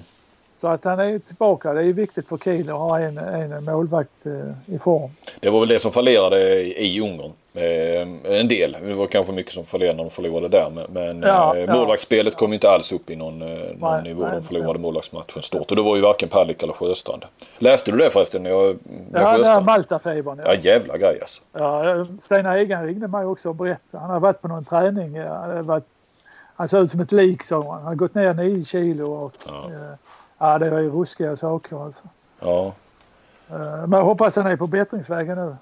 [0.62, 1.74] Så att han är tillbaka.
[1.74, 5.12] Det är viktigt för Kiel att ha en, en målvakt eh, i form.
[5.40, 7.32] Det var väl det som fallerade i Ungern.
[7.54, 8.78] Eh, en del.
[8.84, 10.88] Det var kanske mycket som fallerade när de förlorade där.
[10.90, 11.74] Men, Ja, eh, ja.
[11.74, 14.22] målvaktsspelet kom ju inte alls upp i någon, eh, någon Nej, nivå.
[14.24, 15.70] nej, de förlorade målvaktsmatchen stort.
[15.70, 17.26] Och det var ju varken Palik eller Sjöstrand.
[17.58, 18.46] Läste du det förresten?
[18.46, 18.78] Jag,
[19.12, 19.66] med Ja, Sjöstrand?
[19.66, 20.42] Malta-febern.
[20.46, 21.42] Ja jävla grej alltså.
[21.58, 24.02] Ja, Stina Egan ringde mig också och berättade.
[24.02, 25.16] Han har varit på någon träning.
[25.16, 25.84] ja, varit,
[26.58, 27.72] han såg ut som ett lik sa han.
[27.74, 29.70] Han har gått ner 9 kilo och Ja.
[29.72, 29.98] ja.
[30.40, 32.04] ja det var ju ruskiga saker alltså.
[32.40, 32.74] Ja.
[33.50, 35.56] Eh, Men jag hoppas han är på bättringsvägen nu.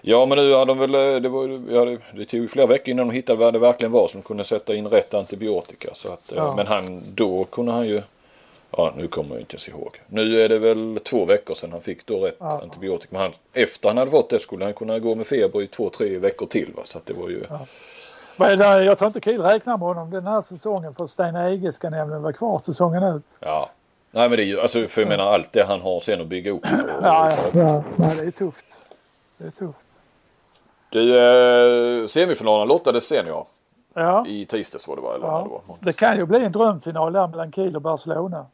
[0.00, 1.84] Ja men nu hade de väl, eh, det, var, ja,
[2.14, 4.74] det, tog ju flera veckor innan de hittade vad det verkligen var som kunde sätta
[4.74, 5.88] in rätt antibiotika.
[5.94, 6.54] Så att, eh, Ja.
[6.56, 8.02] Men han, då kunde han ju,
[8.70, 10.00] ja nu kommer jag inte ens ihåg.
[10.06, 12.60] Nu är det väl två veckor sedan han fick då rätt Ja.
[12.62, 13.08] antibiotika.
[13.12, 15.90] Men han, efter han hade fått det skulle han kunna gå med feber i två,
[15.90, 16.72] tre veckor till.
[16.76, 16.82] Va?
[16.84, 17.44] Så att det var ju,
[18.38, 21.90] Men jag tror inte Kiel räknar med honom den här säsongen för Stina Ege ska
[21.90, 23.24] nämligen vara kvar säsongen ut.
[23.40, 23.70] ja.
[24.10, 26.26] Nej men det är ju, alltså för jag menar allt det han har sen att
[26.26, 26.62] bygga upp.
[26.64, 27.60] Och, Ja, ja.
[27.60, 27.82] ja.
[27.96, 28.64] Nej, det är tufft.
[29.36, 29.86] Det är tufft.
[30.90, 31.18] Du,
[32.00, 33.46] eh, semifinalen lottades sen ja.
[33.94, 35.14] Ja, I tisdags var det va?
[35.14, 35.60] Eller när det, ja.
[35.66, 35.76] var.
[35.80, 38.46] det kan ju bli en drömfinal där mellan Kiel och Barcelona.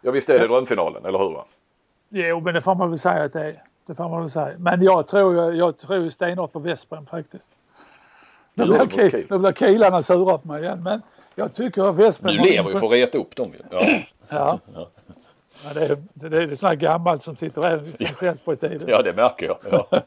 [0.00, 1.30] ja visst är det drömfinalen, eller hur?
[1.30, 1.44] Va?
[2.08, 3.62] Jo, men det får man väl säga att det är.
[3.86, 4.50] Det får man väl säga.
[4.58, 7.50] Men jag tror, jag, tror stenhårt på Vesprem faktiskt.
[8.54, 9.26] Nu blir, Kiel.
[9.30, 10.82] nu blir Kilarna sura på mig igen.
[10.82, 11.02] Men
[11.34, 12.32] jag tycker att Vesprem...
[12.32, 13.58] Du lever ju för att reta upp dem ju.
[13.70, 13.98] Ja.
[14.28, 14.58] Ja.
[15.64, 18.82] ja det, är, det, är här gammalt som sitter här på tiden.
[18.86, 19.56] ja det märker jag.
[19.70, 19.86] Ja.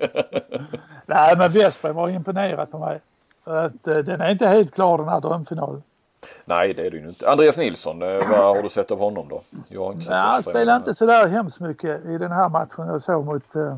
[1.05, 2.99] Nej, men Vesprem har imponerat på mig.
[3.43, 5.83] För att, eh, den är inte helt klar den här drömfinalen.
[6.45, 7.29] Nej det är det ju inte.
[7.29, 9.41] Andreas Nilsson, eh, vad har du sett av honom då?
[9.67, 12.87] Jag har inte sett Nej, han spelar inte sådär hemskt mycket i den här matchen
[12.87, 13.77] jag såg mot, eh,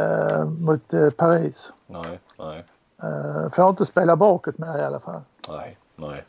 [0.00, 1.72] eh, mot eh, Paris.
[1.86, 2.64] Nej, nej,
[3.02, 5.20] Eh, får inte spela bakåt med i alla fall.
[5.48, 6.24] nej, nej.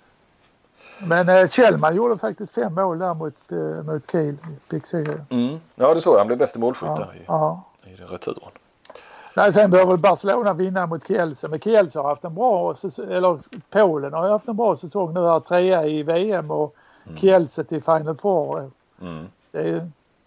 [1.07, 4.37] Men eh, Kjellman gjorde faktiskt fem mål där mot, eh, mot Kiel
[4.93, 5.05] i.
[5.29, 5.59] Mm.
[5.75, 6.17] Ja det såg jag.
[6.17, 7.63] Han blev bästa målskytt Ja, där i, ja.
[7.83, 8.51] i returen.
[9.35, 11.47] Nej, sen behöver Barcelona vinna mot Kielce.
[11.47, 13.39] Men Kielce har haft en bra säsong, eller
[13.69, 15.39] Polen har haft en bra säsong nu här.
[15.39, 16.75] Trea i VM och
[17.15, 18.71] Kielce till Final Four.
[19.01, 19.25] Mm.
[19.51, 19.81] Det är ju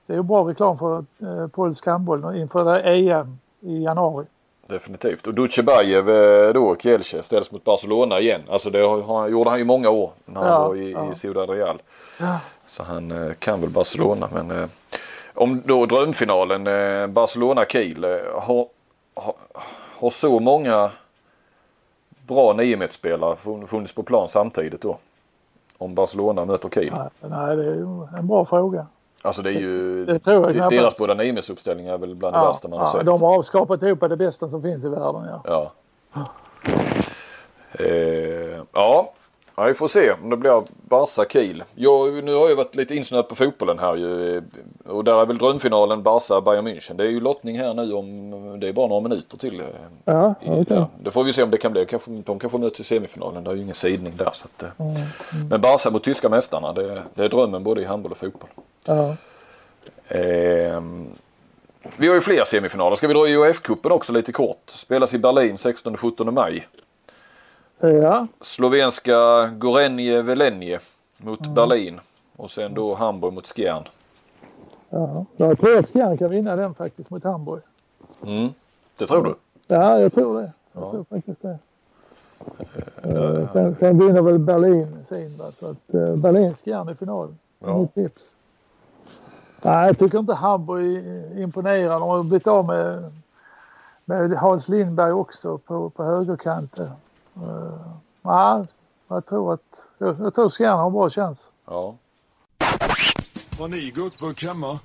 [0.07, 4.26] det är bra reklam för eh, polsk handboll inför EM i januari.
[4.71, 5.27] Definitivt.
[5.27, 8.43] Och Dutjebajev eh, då, Kielce, ställs mot Barcelona igen.
[8.51, 11.12] Alltså det har, gjorde han ju många år när han Ja, var i, ja.
[11.12, 11.83] i Ciudad Real.
[12.21, 12.41] Ja.
[12.66, 14.68] Så han eh, kan väl Barcelona men eh,
[15.35, 16.64] om då drömfinalen
[17.14, 18.05] Barcelona-Kiel
[18.35, 18.66] har,
[19.14, 19.35] har,
[19.99, 20.91] har så många
[22.27, 24.99] bra niometersspelare fun- funnits på plan samtidigt då?
[25.79, 26.93] Om Barcelona möter Kiel.
[26.97, 28.87] Nej, nej, det är ju en bra fråga.
[29.23, 30.71] Alltså det är ju, Det tror jag knappast.
[30.71, 33.07] deras båda niometersuppställningar är väl bland det Ja, värsta man har ja, sett.
[33.07, 35.27] de har avskapat ihop det bästa som finns i världen.
[35.45, 35.73] Ja.
[36.12, 36.27] Ja.
[37.73, 39.12] Eh, ja.
[39.57, 41.64] Ja, vi får se om det blir Barca Kiel.
[41.74, 44.36] Jag, nu har jag varit lite insnöad på fotbollen här ju.
[44.36, 44.42] eh,
[44.86, 46.94] Och där är väl drömfinalen Barca Bayern München.
[46.96, 49.61] Det är ju lottning här nu om, det är bara några minuter till.
[49.61, 49.66] eh,
[50.05, 51.86] Ja, i, ja, det får vi se om det kan bli.
[51.86, 53.44] Kanske, de kanske möts i semifinalen.
[53.44, 54.30] Det är ju ingen sidning där.
[54.32, 54.68] Så att, eh.
[54.78, 58.51] Mm, Men Barca mot tyska mästarna, det, det är drömmen både i handboll och fotboll.
[58.84, 59.16] ja.
[60.09, 61.09] Ehm,
[61.96, 62.96] vi har ju fler semifinaler.
[62.96, 64.62] Ska vi dra IOF-cupen också lite kort?
[64.66, 66.66] Spelas i Berlin 16-17 maj.
[67.81, 68.26] Ja.
[68.41, 70.81] Slovenska Gorenje Velenje
[71.16, 72.01] mot Berlin.
[72.37, 73.83] Och sen då Hamburg mot Skjern.
[74.91, 77.62] Ja, jag tror att Skjern kan vinna den faktiskt mot Hamburg.
[78.26, 78.49] Mm.
[78.99, 79.35] Det tror du?
[79.66, 80.53] Ja, jag tror det.
[80.72, 80.91] Jag Ja.
[80.91, 81.59] tror faktiskt det.
[83.03, 85.45] Eh, sen, sen vinner väl Berlin sin va?
[85.53, 87.35] så att uh, Berlin Skjern i final.
[87.59, 87.78] Ja.
[87.78, 88.22] Mitt tips.
[89.62, 91.05] Nej, jag tycker inte Hamburg
[91.39, 92.01] imponerar.
[92.01, 93.12] De har blivit av med,
[94.05, 96.91] med Hans Lindberg också på, på högerkanten.
[97.37, 97.72] Uh,
[98.22, 98.66] nej,
[99.09, 99.61] jag tror att
[99.99, 101.39] jag, jag tror Skjern har en bra chans.
[101.66, 101.95] Ja.
[103.59, 104.78] Har ni gurkburk hemma?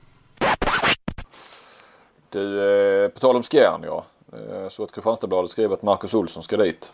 [2.30, 4.04] Du, eh, på tal om Skjern ja.
[4.34, 6.94] Eh, så att Kristianstadsbladet skrev att Marcus Olsson ska dit.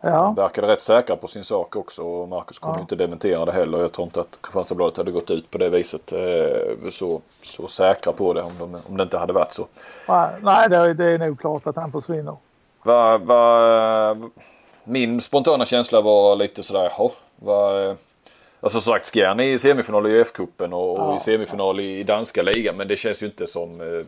[0.00, 2.80] Ja, Verkade rätt säkra på sin sak också och Marcus kunde Ja.
[2.80, 3.78] inte dementera det heller.
[3.78, 8.12] Jag tror inte att Kristianstadsbladet hade gått ut på det viset eh, så, så säkra
[8.12, 9.66] på det om, de, om det inte hade varit så.
[10.08, 12.36] nej, nej det, är- det är nog klart att han försvinner.
[12.82, 14.14] Va, va,
[14.84, 17.86] min spontana känsla var lite sådär, jaha, vad...
[17.88, 17.94] eh,
[18.60, 21.16] Alltså som sagt Skjern i semifinal i UF-cupen och, och Ja.
[21.16, 23.80] i semifinal i danska ligan men det känns ju inte som...
[23.80, 24.06] eh,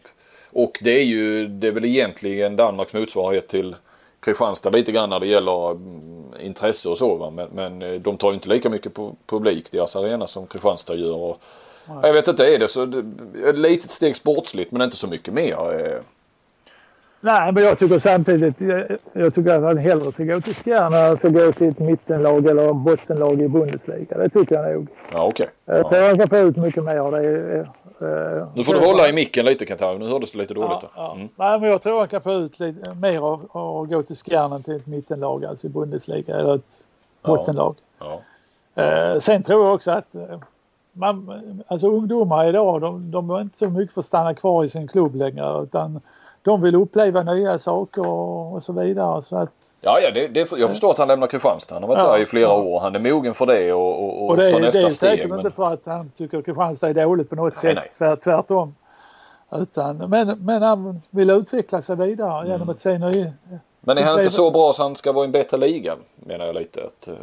[0.52, 3.76] Och det är ju, det är väl egentligen Danmarks motsvarighet till
[4.20, 7.30] Kristianstad lite grann när det gäller mm, intresse och så va?
[7.30, 10.94] Men, men eh, de tar ju inte lika mycket på publik deras arena som Kristianstad
[10.94, 11.14] gör.
[11.16, 11.40] Och,
[12.02, 12.82] jag vet inte, är det så?
[13.46, 15.56] Ett litet steg sportsligt men inte så mycket mer.
[17.22, 17.32] Eh.
[17.32, 20.94] Nej, men jag tycker samtidigt, jag, jag tycker att han hellre ska gå till Skjern
[20.94, 24.18] än ska gå till ett mittenlag eller bottenlag i Bundesliga.
[24.18, 24.86] Det tycker jag nog.
[25.12, 25.48] Ja okej.
[25.64, 25.88] Jag Ja.
[25.90, 27.58] tror han kan få ut mycket mer av det.
[28.00, 30.78] eh, Nu får du hålla i micken lite Kentaur, nu hördes det lite dåligt.
[30.82, 31.12] Ja, ja.
[31.16, 31.28] Mm.
[31.36, 34.52] Nej, men jag tror han kan få ut lite mer av att gå till Skjern
[34.52, 36.82] än till ett mittenlag, alltså i Bundesliga eller ett
[37.22, 37.28] Ja.
[37.36, 37.74] bottenlag.
[37.98, 38.20] Ja.
[38.82, 40.22] Eh, sen tror jag också att eh,
[40.92, 41.30] man,
[41.68, 44.88] alltså ungdomar idag, de, de är inte så mycket för att stanna kvar i sin
[44.88, 46.00] klubb längre utan
[46.46, 49.22] de vill uppleva nya saker och, så vidare.
[49.22, 51.74] Så att, Ja, ja det, det, jag förstår att han lämnar Kristianstad.
[51.74, 52.62] Han har varit Ja, där i flera ja.
[52.62, 52.80] år.
[52.80, 54.96] Han är mogen för det och, och, och, och det, tar det nästa är steg.
[54.96, 57.90] säkert Men, inte för att han tycker Kristianstad är dåligt på något Nej, sätt, nej.
[57.98, 58.74] Tvärt, tvärtom.
[59.52, 62.52] Utan, men, men han vill utveckla sig vidare Mm.
[62.52, 63.32] genom att se nya,
[63.80, 65.96] men är han inte så bra så han ska vara i en bättre liga?
[66.16, 66.80] Menar jag lite.
[66.84, 67.14] Att, eh,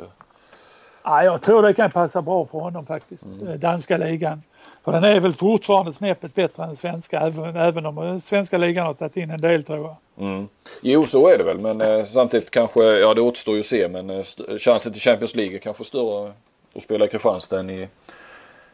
[1.04, 3.26] Ja, jag tror det kan passa bra för honom faktiskt.
[3.26, 3.48] Mm.
[3.48, 4.44] eh, Danska ligan.
[4.84, 7.20] För den är väl fortfarande snäppet bättre än den svenska.
[7.20, 9.96] Även, även om den svenska ligan har tagit in en del tror jag.
[10.26, 10.48] mm.
[10.82, 11.60] Jo, så är det väl.
[11.60, 13.88] Men eh, samtidigt kanske, ja det återstår ju att se.
[13.88, 14.24] Men eh,
[14.60, 16.32] chansen till Champions League är kanske större
[16.76, 17.88] att spela i Kristianstad än i,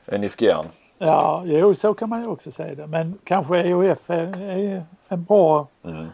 [0.05, 0.66] än i Skjern.
[0.97, 2.88] Ja, jo så kan man ju också säga det.
[2.88, 6.07] Men kanske EOF är, är en, bra, Mm.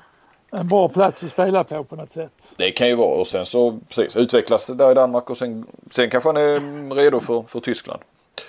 [0.52, 2.54] en bra plats att spela på på något sätt.
[2.58, 5.66] Det kan ju vara och sen så precis utvecklas det där i Danmark och sen,
[5.92, 8.02] sen kanske han är redo för, för Tyskland.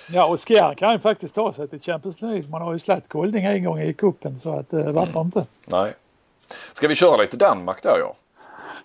[0.09, 2.43] Ja, och Skjern kan ju faktiskt ta sig till Champions League.
[2.49, 5.45] Man har ju slagit Kolding en gång i kuppen så att eh, varför inte?
[5.65, 5.93] Nej.
[6.73, 8.15] Ska vi köra lite Danmark där ja?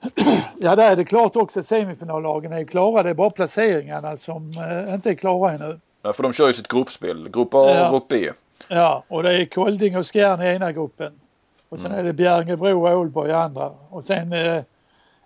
[0.60, 3.02] Ja, där är det klart också semifinallagen är klara.
[3.02, 4.50] Det är bara placeringarna som
[4.86, 5.80] eh, inte är klara ännu.
[6.02, 7.28] Ja, för de kör ju sitt gruppspel.
[7.28, 7.90] Grupp A och Ja.
[7.90, 8.30] grupp B.
[8.68, 11.12] Ja, och det är Kolding och Skjern i ena gruppen.
[11.68, 13.70] Och sen är det Bjärringebro och Ålborg i andra.
[13.90, 14.38] Och sen eh,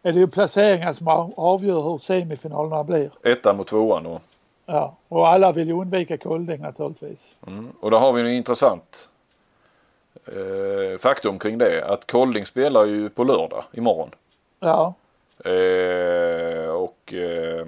[0.02, 3.10] är det ju placeringar som av- avgör hur semifinalerna blir.
[3.24, 4.06] Ettan mot tvåan.
[4.06, 4.22] Och,
[4.66, 7.36] Ja, och alla vill ju undvika Kolding naturligtvis.
[7.46, 7.72] mm.
[7.80, 9.08] och där har vi en intressant
[10.26, 11.84] eh, faktum kring det.
[11.84, 14.10] Att Kolding spelar ju på lördag imorgon.
[14.60, 14.94] Ja,
[15.44, 17.66] Eh, och eh,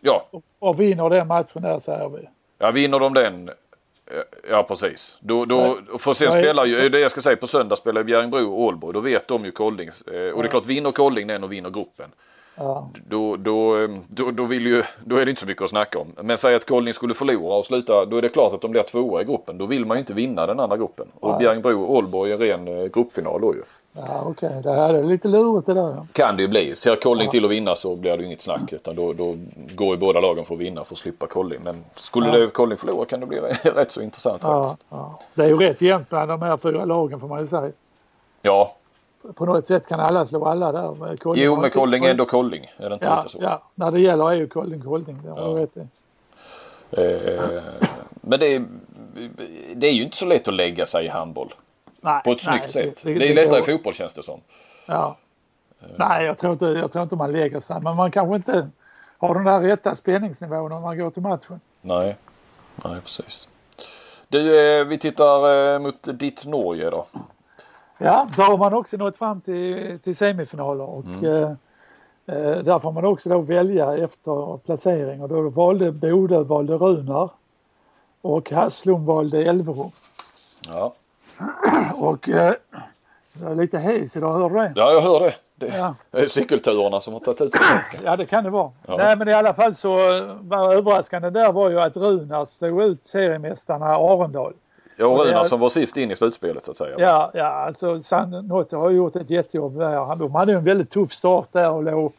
[0.00, 2.28] ja, och, och vinner den matchen där säger vi.
[2.58, 3.54] ja, vinner de den eh,
[4.50, 5.18] Ja precis.
[5.20, 8.52] Då, då, för sen spelar ju, det jag ska säga på söndag spelar ju Bjärringbro
[8.52, 8.94] och Ålborg.
[8.94, 9.88] Då vet de ju Kolding.
[9.88, 12.10] Eh, och det är klart vinner Kolding den och vinner gruppen.
[12.56, 15.98] Ja, Då, då, då, då, vill ju, då är det inte så mycket att snacka
[15.98, 16.12] om.
[16.22, 18.82] Men säg att Kolding skulle förlora och sluta, då är det klart att de blir
[18.82, 19.58] tvåa i gruppen.
[19.58, 21.06] Då vill man ju inte vinna den andra gruppen.
[21.20, 21.38] Och.
[21.38, 23.62] Bjärringbro och Ålborg är ren eh, gruppfinal då ju.
[23.92, 24.60] ja okej.
[24.62, 25.80] Det här är lite lurigt det där.
[25.82, 26.06] Ja.
[26.12, 26.74] Kan det ju bli.
[26.76, 28.72] Ser Kolding till att vinna så blir det inget snack.
[28.72, 29.34] Utan då, då
[29.74, 31.60] går ju båda lagen för att vinna för att slippa Kolding.
[31.64, 32.50] Men skulle Ja.
[32.50, 33.40] Kolding förlora kan det bli
[33.74, 34.86] rätt så intressant Ja, faktiskt.
[34.90, 35.18] ja.
[35.34, 37.72] Det är ju rätt jämnt bland de här fyra lagen får man ju säga.
[38.42, 38.74] Ja,
[39.34, 40.94] På något sätt kan alla slå alla där.
[40.94, 42.72] med Kolding jo men Kolding är ändå Kolding.
[42.76, 43.38] Är det inte Ja, lite så?
[43.42, 45.18] ja, när det gäller är ju Kolding Kolding.
[45.22, 45.34] Det Ja.
[45.34, 45.80] du rätt i.
[46.90, 47.62] Eh,
[48.20, 48.64] men det är,
[49.74, 51.54] det är ju inte så lätt att lägga sig i handboll.
[52.00, 53.02] Nej, På ett nej, snyggt sätt.
[53.04, 54.40] det- Det, det- är det lättare i fotboll känns det som.
[54.86, 55.16] Ja.
[55.96, 57.80] Nej, jag tror, inte, jag tror inte man lägger sig.
[57.82, 58.68] Men man kanske inte
[59.18, 61.60] har den där rätta spänningsnivån om man går till matchen.
[61.80, 62.16] Nej,
[62.84, 63.48] nej precis.
[64.28, 67.06] Du, eh, vi tittar eh, mot ditt Norge då.
[68.02, 71.50] Ja, där har man också nått fram till, till semifinaler och eh,
[72.26, 77.30] eh, där får man också då välja efter placering och då valde Bodö valde Runar
[78.22, 79.90] och Haslum valde Elverum.
[80.72, 80.94] Ja,
[81.94, 82.52] Och eh,
[83.42, 84.72] jag är lite hes idag, hör du det?
[84.76, 85.34] ja jag hör det.
[85.54, 85.94] Det Ja.
[86.10, 87.54] är cykelturerna som har tagit ut.
[88.04, 88.70] Ja det kan det vara.
[88.86, 88.96] Ja.
[88.96, 89.90] Nej men i alla fall så
[90.40, 94.52] var överraskande där var ju att Runar slog ut seriemästarna Arendal.
[95.00, 96.94] Ja, och Runar som var sist in i slutspelet så att säga.
[96.98, 100.04] Ja, ja alltså Sanotti har gjort ett jättejobb där.
[100.04, 102.12] Han- De hade en väldigt tuff start där och låg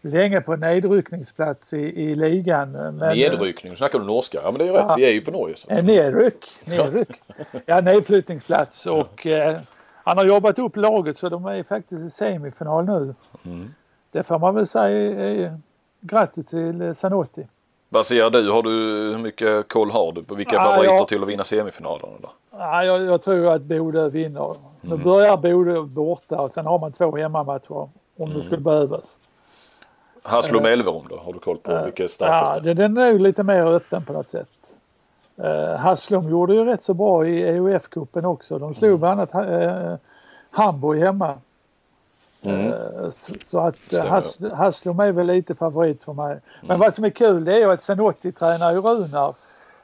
[0.00, 2.72] länge på nedryckningsplats i, i ligan.
[2.72, 4.40] Men, Nedryckning, nu snackar du norska.
[4.42, 4.94] Ja men det är ju rätt, Ja.
[4.96, 5.56] vi är ju på Norge.
[5.56, 5.70] Så.
[5.70, 7.08] Eh, nedryck, nedryck.
[7.66, 9.56] Ja, nedflyttningsplats och eh,
[10.04, 13.14] han har jobbat upp laget så de är faktiskt i semifinal nu.
[13.44, 13.74] Mm.
[14.12, 15.52] Det får man väl säga eh,
[16.00, 17.48] grattis till eh, Sanotti.
[17.88, 18.50] Vad säger du?
[18.50, 18.70] Har du,
[19.10, 22.12] hur mycket koll har du på vilka Ja, favoriter jag- till att vinna semifinalerna?
[22.20, 22.28] Då?
[22.50, 24.54] Ja, jag, jag tror att Bodö vinner.
[24.80, 25.04] Nu Mm.
[25.04, 28.38] börjar Bodö borta och sen har man två hemmamatcher om Mm.
[28.38, 29.18] det skulle behövas.
[30.22, 31.16] Haslum Elverum då?
[31.16, 34.30] Har du koll på vilka är Ja, den, är ju lite mer öppen på något
[34.30, 34.48] sätt.
[35.44, 38.58] Uh, Haslum gjorde ju rätt så bra i EUF-cupen också.
[38.58, 39.94] De slog bland annat uh,
[40.50, 41.34] Hamburg hemma.
[42.42, 42.66] Mm.
[42.66, 43.10] Eh,
[43.42, 44.08] så, att uh, Stämmer.
[44.08, 46.38] Has, Haslum är väl lite favorit för mig.
[46.62, 49.34] Men vad som är kul det är ju att Zanotti tränar ju Runar.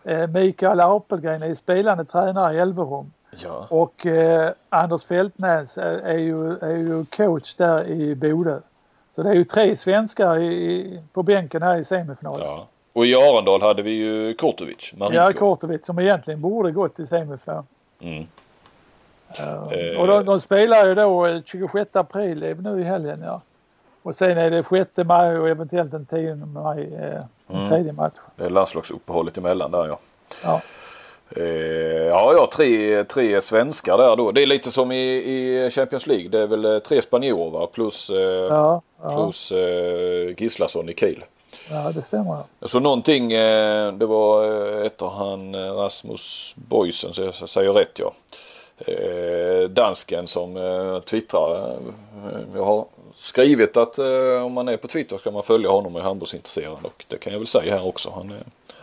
[0.09, 3.13] Uh, Mikael Apelgren är spelande tränare i Elverum.
[3.43, 3.67] Ja.
[3.71, 8.61] Och eh, Anders Fältnäs är, är, ju, är ju coach där i Bodö.
[9.15, 12.47] Så det är ju tre svenskar i, i, på bänken här i semifinalen.
[12.47, 12.67] ja.
[12.93, 14.93] Och i Arendal hade vi ju Kortovic.
[14.97, 15.17] Marinko.
[15.17, 17.65] Ja, Kortovic som egentligen borde gått till semifinal.
[18.01, 18.27] Mm.
[19.41, 23.23] Uh, och de, de spelar ju då eh, 26 april, det är nu i helgen
[23.27, 23.41] ja.
[24.03, 27.15] Och sen är det 6 maj och eventuellt den 10 maj, eh,
[27.47, 27.69] en Mm.
[27.69, 28.15] tredje match.
[28.37, 29.99] Det är landslagsuppehållet emellan där ja.
[30.45, 30.61] Ja.
[31.37, 31.43] Eh,
[32.09, 34.33] ja, ja, tre, tre svenskar där då.
[34.33, 36.29] Det är lite som i, i Champions League.
[36.29, 38.17] Det är väl eh, tre spanjorer plus, eh,
[38.51, 41.25] Ja, ja, plus eh, Gislason i Kiel.
[41.71, 42.37] ja, det stämmer.
[42.61, 42.67] ja.
[42.69, 44.45] Så någonting, eh, det var
[44.81, 48.13] eh, ett av han eh, Rasmus Boysen, så jag säger rätt ja.
[48.79, 51.71] Eh, dansken som eh, twittrar.
[51.71, 51.77] Eh,
[52.55, 56.01] jag har skrivit att eh, om man är på Twitter ska man följa honom och
[56.01, 58.11] är handbollsintresserad och det kan jag väl säga här också.
[58.11, 58.37] Han, eh,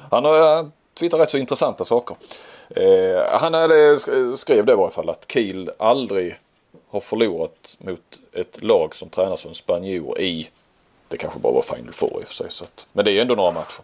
[0.10, 2.16] han har eh, twittrat rätt så intressanta saker.
[2.70, 4.00] Eh, han hade
[4.38, 6.36] skrev det i varje fall att Kiel aldrig
[6.90, 10.50] har förlorat mot ett lag som tränas av en spanjor i
[11.12, 12.46] det kanske bara var Final Four i och för sig.
[12.50, 13.82] Så att, men det är ändå några matcher.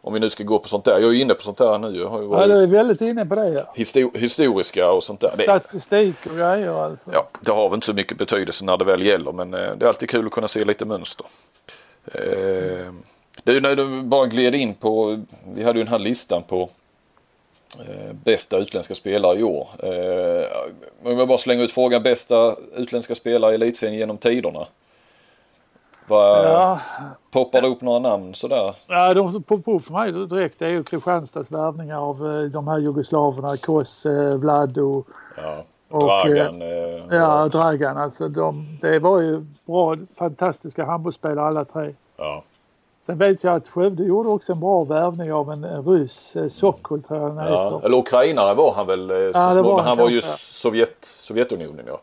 [0.00, 0.92] Om vi nu ska gå på sånt där.
[0.92, 1.98] Jag är ju inne på sånt där nu.
[2.00, 3.72] Jag har ju Ja, du är väldigt inne på det ja.
[3.76, 5.28] histo- historiska och sånt där.
[5.28, 7.10] Statistik och grejer alltså.
[7.12, 9.84] ja, det har väl inte så mycket betydelse när det väl gäller men eh, det
[9.84, 11.26] är alltid kul att kunna se lite mönster.
[12.14, 12.90] Eh,
[13.44, 15.20] är ju när du bara gled in på,
[15.54, 16.68] vi hade ju den här listan på
[17.78, 19.68] eh, bästa utländska spelare i år.
[19.78, 20.46] Eh,
[21.10, 24.66] om jag bara slänger ut frågan bästa utländska spelare i elitserien genom tiderna.
[26.06, 26.80] Vad, Ja,
[27.30, 28.74] Poppar det upp några namn sådär?
[28.86, 32.42] Ja, de som poppar upp för mig direkt det är ju Kristianstads värvningar av eh,
[32.42, 35.04] de här jugoslaverna, Kos, eh, Vlado,
[35.36, 35.64] Ja.
[35.90, 36.62] Och, Dragan.
[36.62, 36.68] eh,
[37.16, 37.96] ja, Dragan.
[37.96, 41.94] Alltså de, det var ju bra, fantastiska handbollsspelare alla tre.
[42.16, 42.42] ja.
[43.06, 46.48] Sen vet jag att Skövde gjorde också en bra värvning av en, en ryss, eh,
[46.48, 47.64] Sokol tror jag han Ja.
[47.64, 47.86] heter.
[47.86, 49.10] Eller ukrainare var han väl.
[49.10, 50.20] eh, så var han han var ju.
[50.38, 52.00] Sovjet, Sovjetunionen ja.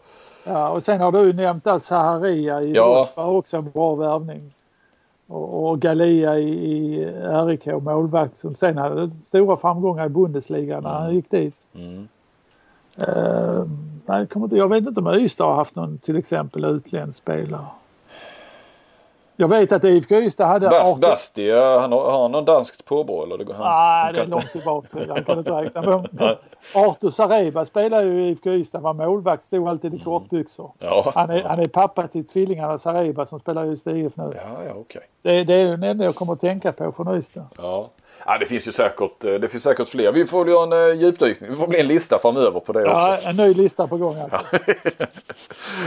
[0.48, 2.98] Ja, och sen har du nämnt där Saharia i Ja.
[2.98, 4.54] Europa, också en bra värvning.
[5.28, 7.06] Och, och Galia i, i
[7.46, 11.56] RIK, målvakt som sen hade stora framgångar i Bundesliga när han gick dit.
[11.76, 12.08] Mm.
[12.98, 13.66] Eh,
[14.06, 17.66] nej, jag vet inte om Ystad har haft någon till exempel utländsk spelare.
[19.40, 22.46] Jag vet att IFK Ystad hade Bast, 18 Basti, ja, han har, har han någon
[22.46, 23.38] danskt påbrå eller?
[23.38, 24.88] Det, han, Nej, han det är långt tillbaka.
[25.08, 25.82] Jag kan inte räkna.
[26.12, 26.36] Men
[26.74, 30.72] Artur Sareba spelar ju i IFK Ystad, var målvakt, stod alltid i kortbyxor.
[30.80, 31.12] Ja.
[31.16, 34.34] Han är, han är pappa till tvillingarna Sareba som spelar i Ystad IF nu.
[34.36, 35.02] Ja, ja okej.
[35.22, 37.46] Det, det är den enda jag kommer att tänka på från Ystad.
[37.58, 37.90] Ja.
[38.26, 40.12] ja, det finns ju säkert, eh, det finns säkert fler.
[40.12, 41.50] Vi får göra en eh, djupdykning.
[41.50, 43.28] Det får bli en lista framöver på det Ja, också.
[43.28, 44.38] en ny lista på gång alltså.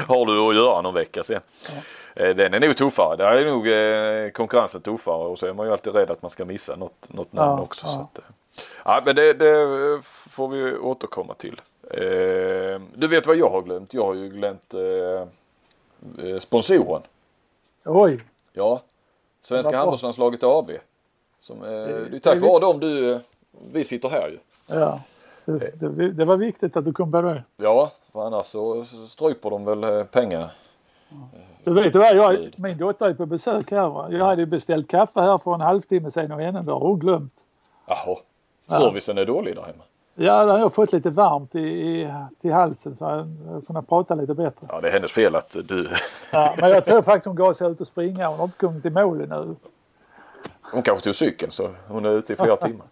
[0.08, 1.36] Har du att göra någon vecka sen.
[1.36, 1.72] Eh,
[2.14, 3.16] Den är nog tuffare.
[3.16, 6.30] Där är nog eh, konkurrensen tuffare och så är man ju alltid rädd att man
[6.30, 7.86] ska missa något, något namn Ja, också.
[7.86, 7.92] ja.
[7.92, 8.24] Så att, eh,
[8.84, 11.60] ja, men det, det eh, får vi återkomma till.
[11.90, 13.94] Eh, Du vet vad jag har glömt?
[13.94, 15.20] Jag har ju glömt eh,
[16.26, 17.02] eh, sponsoren.
[17.84, 18.82] Oj, Ja,
[19.40, 20.70] Svenska handbollslandslaget AB.
[21.40, 23.18] Som, eh, det är det tack vare dem du, eh,
[23.72, 24.38] vi sitter här ju.
[24.66, 25.00] ja.
[25.44, 27.42] Det, det, det var viktigt att du kom det.
[27.56, 30.50] Ja, för annars så stryper de väl eh, pengar.
[31.64, 34.12] Du vet vad, jag, min dotter är på besök här.
[34.12, 37.34] Jag hade beställt kaffe här för en halvtimme sedan och det har hon glömt.
[37.86, 38.16] Jaha,
[38.68, 39.82] servicen är dålig där hemma.
[40.14, 43.04] Ja, då har jag fått lite varmt i, i, till halsen så
[43.46, 44.66] jag kunnat prata lite bättre.
[44.70, 45.88] Ja, det är hennes fel att du,
[46.30, 48.28] Ja, men jag tror faktiskt hon gav sig ut och springa.
[48.28, 49.56] Hon har inte kommit i mål ännu.
[50.72, 52.86] hon kanske tog cykeln så hon är ute i flera timmar.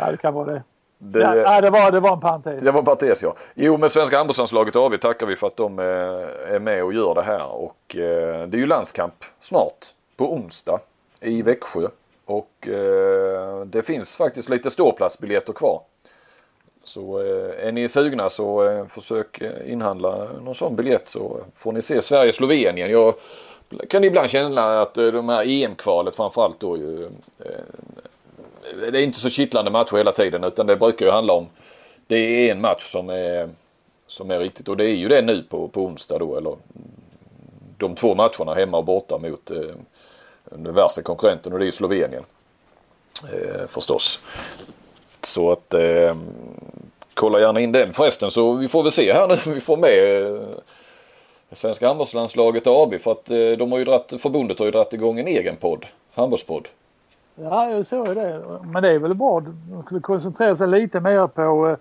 [0.00, 0.62] Ja, det kan vara det.
[0.98, 2.64] Det, Ja, nej, det, var, det var en parentes.
[2.64, 3.34] det var parentes ja.
[3.54, 5.84] Jo men Svenska handbollslandslaget AB tackar vi för att de eh,
[6.54, 9.86] är med och gör det här och eh, det är ju landskamp snart
[10.16, 10.80] på onsdag
[11.20, 11.88] i Växjö
[12.24, 15.80] och eh, det finns faktiskt lite ståplatsbiljetter kvar.
[16.84, 17.18] Så
[17.58, 22.90] är ni sugna så försök inhandla någon sån biljett så får ni se Sverige-Slovenien.
[22.90, 23.14] Jag
[23.88, 27.08] kan ibland känna att de här EM-kvalet framförallt då ju
[28.92, 31.46] det är inte så kittlande matcher hela tiden utan det brukar ju handla om
[32.06, 33.48] det är en match som är
[34.06, 36.56] som är riktigt och det är ju det nu på, på onsdag då eller
[37.78, 39.56] de två matcherna hemma och borta mot eh,
[40.44, 42.24] den värsta konkurrenten och det är Slovenien.
[43.32, 44.20] Eh, förstås.
[45.20, 46.16] Så att eh,
[47.14, 47.92] kolla gärna in den.
[47.92, 50.40] Förresten så vi får väl se här nu vi får med eh,
[51.52, 55.18] Svenska handbollslandslaget AB för att eh, de har ju dratt, förbundet har ju dragit igång
[55.18, 55.86] en egen podd.
[56.14, 56.68] Handbollspodd.
[57.42, 58.42] Ja, jag såg det.
[58.64, 59.40] Men det är väl bra.
[59.40, 61.76] De skulle koncentrera sig lite mer på, eh,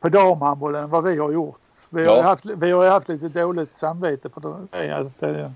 [0.00, 1.60] på damhandbollen än vad vi har gjort.
[1.90, 2.22] Vi har, Ja.
[2.22, 4.96] haft, vi har haft lite dåligt samvete för det.
[4.96, 5.52] Att, det,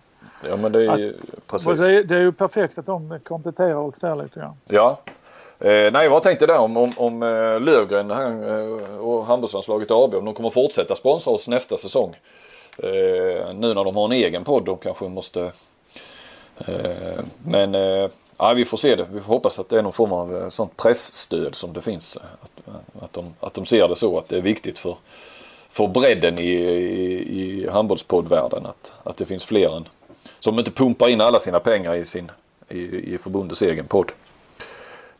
[0.48, 1.80] Ja men det är ju och precis.
[1.80, 4.54] det, det är ju perfekt att de kompletterar och där lite grann.
[4.68, 5.00] Ja.
[5.58, 10.14] Eh, nej jag tänkte där om, om, om eh, Lövgren han, eh, och handbollslandslaget AB
[10.14, 12.16] om de kommer fortsätta sponsra oss nästa säsong.
[12.78, 15.52] Eh, nu när de har en egen podd de kanske måste
[16.58, 17.74] eh, men
[18.42, 19.06] ja, vi får se det.
[19.12, 22.16] Vi får hoppas att det är någon form av eh, sånt pressstöd som det finns.
[22.16, 24.96] Eh, att, eh, att, de, att de ser det så att det är viktigt för,
[25.70, 29.88] för bredden i, i, i handbollspoddvärlden att, att det finns fler än
[30.40, 32.30] som inte pumpar in alla sina pengar i, sin,
[32.68, 34.12] i, i förbundets egen podd.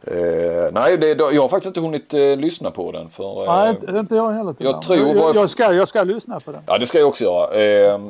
[0.07, 3.45] Eh, nej, det, jag har faktiskt inte hunnit eh, lyssna på den för...
[3.45, 4.55] Eh, Nej, inte, inte jag heller.
[4.59, 6.61] jag tror jag, bara- jag, ska, jag ska lyssna på den.
[6.67, 7.55] Ja det ska jag också göra.
[7.63, 8.01] Eh,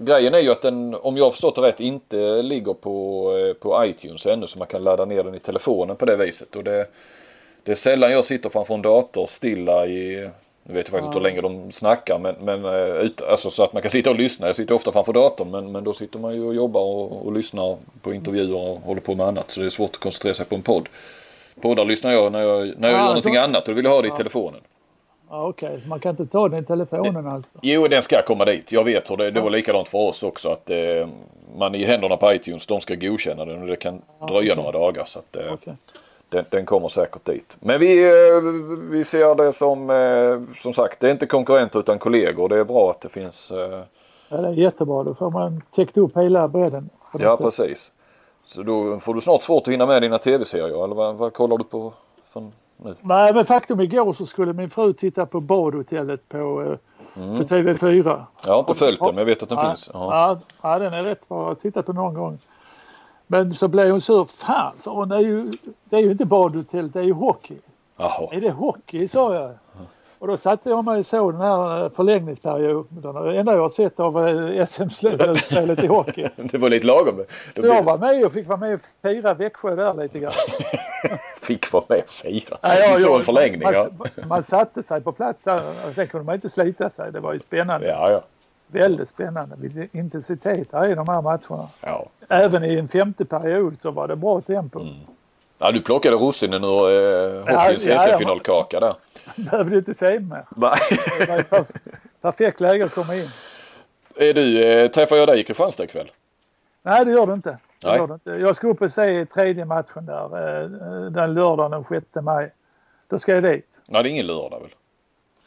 [0.00, 3.54] grejen är ju att den, om jag har förstått det rätt, inte ligger på, eh,
[3.54, 6.56] på iTunes ännu så man kan ladda ner den i telefonen på det viset.
[6.56, 6.86] Och det,
[7.62, 10.30] det är sällan jag sitter framför en dator stilla i,
[10.62, 13.62] nu vet jag faktiskt inte hur länge de snackar men, men eh, ut, alltså så
[13.64, 14.46] att man kan sitta och lyssna.
[14.46, 17.32] Jag sitter ofta framför datorn men, men då sitter man ju och jobbar och, och
[17.32, 20.46] lyssnar på intervjuer och håller på med annat så det är svårt att koncentrera sig
[20.46, 20.88] på en podd.
[21.60, 23.84] Poddar lyssnar jag när jag, när jag Ja, gör någonting så- annat och då vill
[23.84, 24.60] jag ha det i telefonen.
[25.30, 27.58] Ja, Okej, så man kan inte ta den i telefonen alltså?
[27.62, 28.72] Jo, den ska komma dit.
[28.72, 30.76] Jag vet hur det, det var likadant för oss också att eh,
[31.58, 35.04] man i händerna på iTunes, de ska godkänna den och det kan dröja några dagar.
[35.04, 35.74] Så att, eh, Okej.
[36.28, 37.56] den, den kommer säkert dit.
[37.60, 38.42] Men vi, eh,
[38.90, 42.48] vi ser det som, eh, som sagt, det är inte konkurrenter utan kollegor.
[42.48, 43.80] Det är bra att det finns, eh,
[44.28, 45.02] Ja, det är jättebra.
[45.04, 46.90] Då får man täckt upp hela bredden.
[47.18, 47.44] ja sätt.
[47.44, 47.92] precis.
[48.48, 51.58] Så då får du snart svårt att hinna med dina tv-serier eller vad, vad kollar
[51.58, 51.92] du på
[52.32, 52.94] för nu?
[53.00, 56.78] Nej, men faktum igår så skulle min fru titta på badhotellet på, eh,
[57.14, 58.22] på TV4.
[58.44, 59.90] Jag har inte följt den men jag vet att den ja, finns.
[59.92, 60.40] Ja.
[60.62, 61.38] Ja, den är rätt bra.
[61.38, 62.38] Jag har tittat på någon gång.
[63.26, 64.24] Men så blev hon sur.
[64.24, 65.08] Fan, sa hon.
[65.08, 65.52] Det är ju,
[65.84, 67.56] det är ju inte badhotell, det är ju hockey.
[67.96, 68.28] Jaha.
[68.32, 69.50] Är det hockey, sa jag.
[70.18, 73.24] Och då satte jag mig och såg den här eh, förlängningsperioden.
[73.24, 76.28] Det enda jag har sett av eh, SM-slutspelet i hockey.
[76.36, 77.24] Det var lite lagom.
[77.56, 80.32] Så jag var med och fick vara med och fira Växjö där lite grann.
[81.42, 82.58] Fick vara med och fira.
[82.62, 83.86] Ja, ja, du såg en förlängning man, ja.
[84.28, 85.62] man, satte sig på plats där.
[85.94, 87.12] Sen kunde man inte slita sig.
[87.12, 87.86] Det var ju spännande.
[87.86, 88.22] Ja, ja.
[88.66, 89.56] Väldigt spännande.
[89.58, 91.68] Vilken intensitet där i de här matcherna.
[91.80, 92.06] ja.
[92.28, 94.80] Även i en femte period så var det bra tempo.
[94.80, 94.94] Mm.
[95.58, 97.98] Ja, du plockade russinen ur eh, hockeyns ja, ja.
[97.98, 98.94] SM-finalkaka där.
[99.50, 100.44] Behövde inte säga mer.
[100.56, 100.78] Nej.
[101.18, 101.70] Det
[102.20, 103.28] perfekt läge att komma in.
[104.16, 106.10] Är du, eh, träffar jag dig i Kristianstad ikväll?
[106.82, 107.50] Nej, det gör du inte.
[107.80, 107.96] Det Nej.
[107.96, 108.30] gör du inte.
[108.30, 110.24] Jag ska upp och se tredje matchen där.
[110.64, 112.52] eh, Den lördagen den 6 maj.
[113.08, 113.80] Då ska jag dit.
[113.86, 114.70] Nej, det är ingen lördag väl?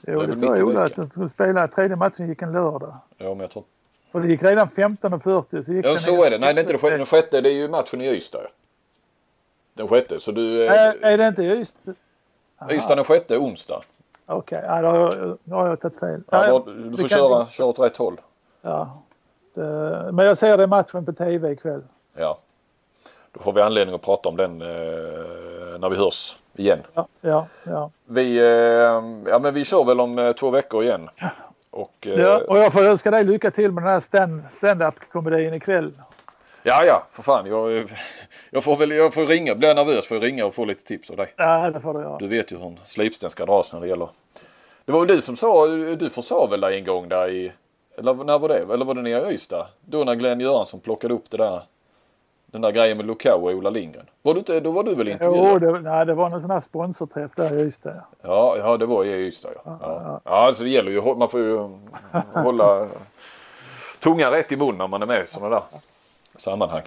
[0.08, 1.68] Jo, är det väl sa i Ola att de skulle spela.
[1.68, 2.96] Tredje matchen gick en lördag.
[3.18, 3.64] Ja, men jag tror...
[4.12, 6.38] För det gick redan 15.40 så gick Ja, så är det.
[6.38, 6.98] Nej, det är inte det sjätte.
[6.98, 8.48] Den sjätte, det är ju matchen i Ystad.
[9.74, 10.66] Den sjätte, så du...
[10.66, 11.76] Eh, Är, är det inte just?
[11.88, 11.96] Ystad
[12.68, 13.82] den sjätte, onsdag.
[14.26, 16.24] Okej, ja, då, har jag- då har jag tagit fel.
[16.32, 18.22] Ja, Ja, då- du får köra, köra åt rätt håll.
[18.62, 18.98] Ja.
[19.54, 21.82] Det, men jag ser den matchen på tv ikväll.
[22.18, 22.38] Ja.
[23.32, 24.68] Då får vi anledning att prata om den eh,
[25.80, 26.80] när vi hörs igen.
[26.94, 27.90] Ja, ja, ja.
[28.06, 28.46] Vi, eh,
[29.32, 31.10] ja, men vi kör väl om eh, två veckor igen.
[31.70, 32.42] Och, eh, ja.
[32.48, 35.92] Och jag får önska dig lycka till med den här stand- stand-up-komedin ikväll.
[36.64, 37.46] Ja, ja, för fan.
[37.46, 37.92] Jag,
[38.50, 39.56] jag får väl jag får ringa.
[39.56, 41.34] Blir jag nervös får jag ringa och få lite tips av dig.
[41.38, 42.18] Ja, det får du göra.
[42.18, 44.10] Du vet ju hur en slipsten ska dras när det gäller.
[44.86, 47.52] Det var väl du som sa, du försa väl där en gång där i,
[47.98, 48.74] eller när var det?
[48.74, 49.68] Eller var det nere i Ystad?
[49.86, 51.62] Då när Glenn Göransson plockade upp det där,
[52.46, 54.06] den där grejen med Lukau och Ola Lindgren.
[54.22, 55.62] Var du inte, då var du väl Jo, intervjuad?
[55.62, 57.94] det, nej, det var någon sån här sponsorträff där i Ystad.
[57.96, 58.06] ja.
[58.22, 59.78] Ja, ja, det var i Ystad ja.
[59.82, 61.70] Ja, ja alltså det gäller ju, man får ju
[62.34, 62.88] hålla
[64.00, 65.64] tungan rätt i mun när man är med sådana där
[66.42, 66.82] sammanhang.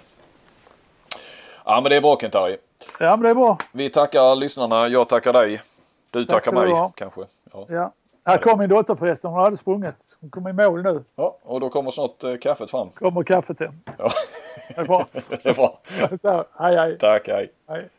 [1.65, 2.57] Ja men det är bra Kent-Harry.
[2.99, 3.57] Ja, men det är bra.
[3.71, 4.87] Vi tackar lyssnarna.
[4.87, 5.61] Jag tackar dig.
[6.11, 6.91] Du Tack tackar mig ha.
[6.95, 7.21] kanske.
[7.53, 7.65] Ja.
[7.69, 7.91] Ja.
[8.25, 9.31] Här kom min dotter förresten.
[9.31, 10.17] Hon hade sprungit.
[10.21, 11.03] Hon kom i mål nu.
[11.15, 12.89] ja, och då kommer snart eh, kaffet fram.
[12.89, 13.73] Kommer kaffet hem.
[13.97, 14.09] Ja,
[14.67, 15.05] Det är bra.
[15.29, 15.79] det är bra.
[16.21, 16.97] Så, hej, hej.
[16.97, 17.51] Tack, hej.
[17.67, 17.89] hej.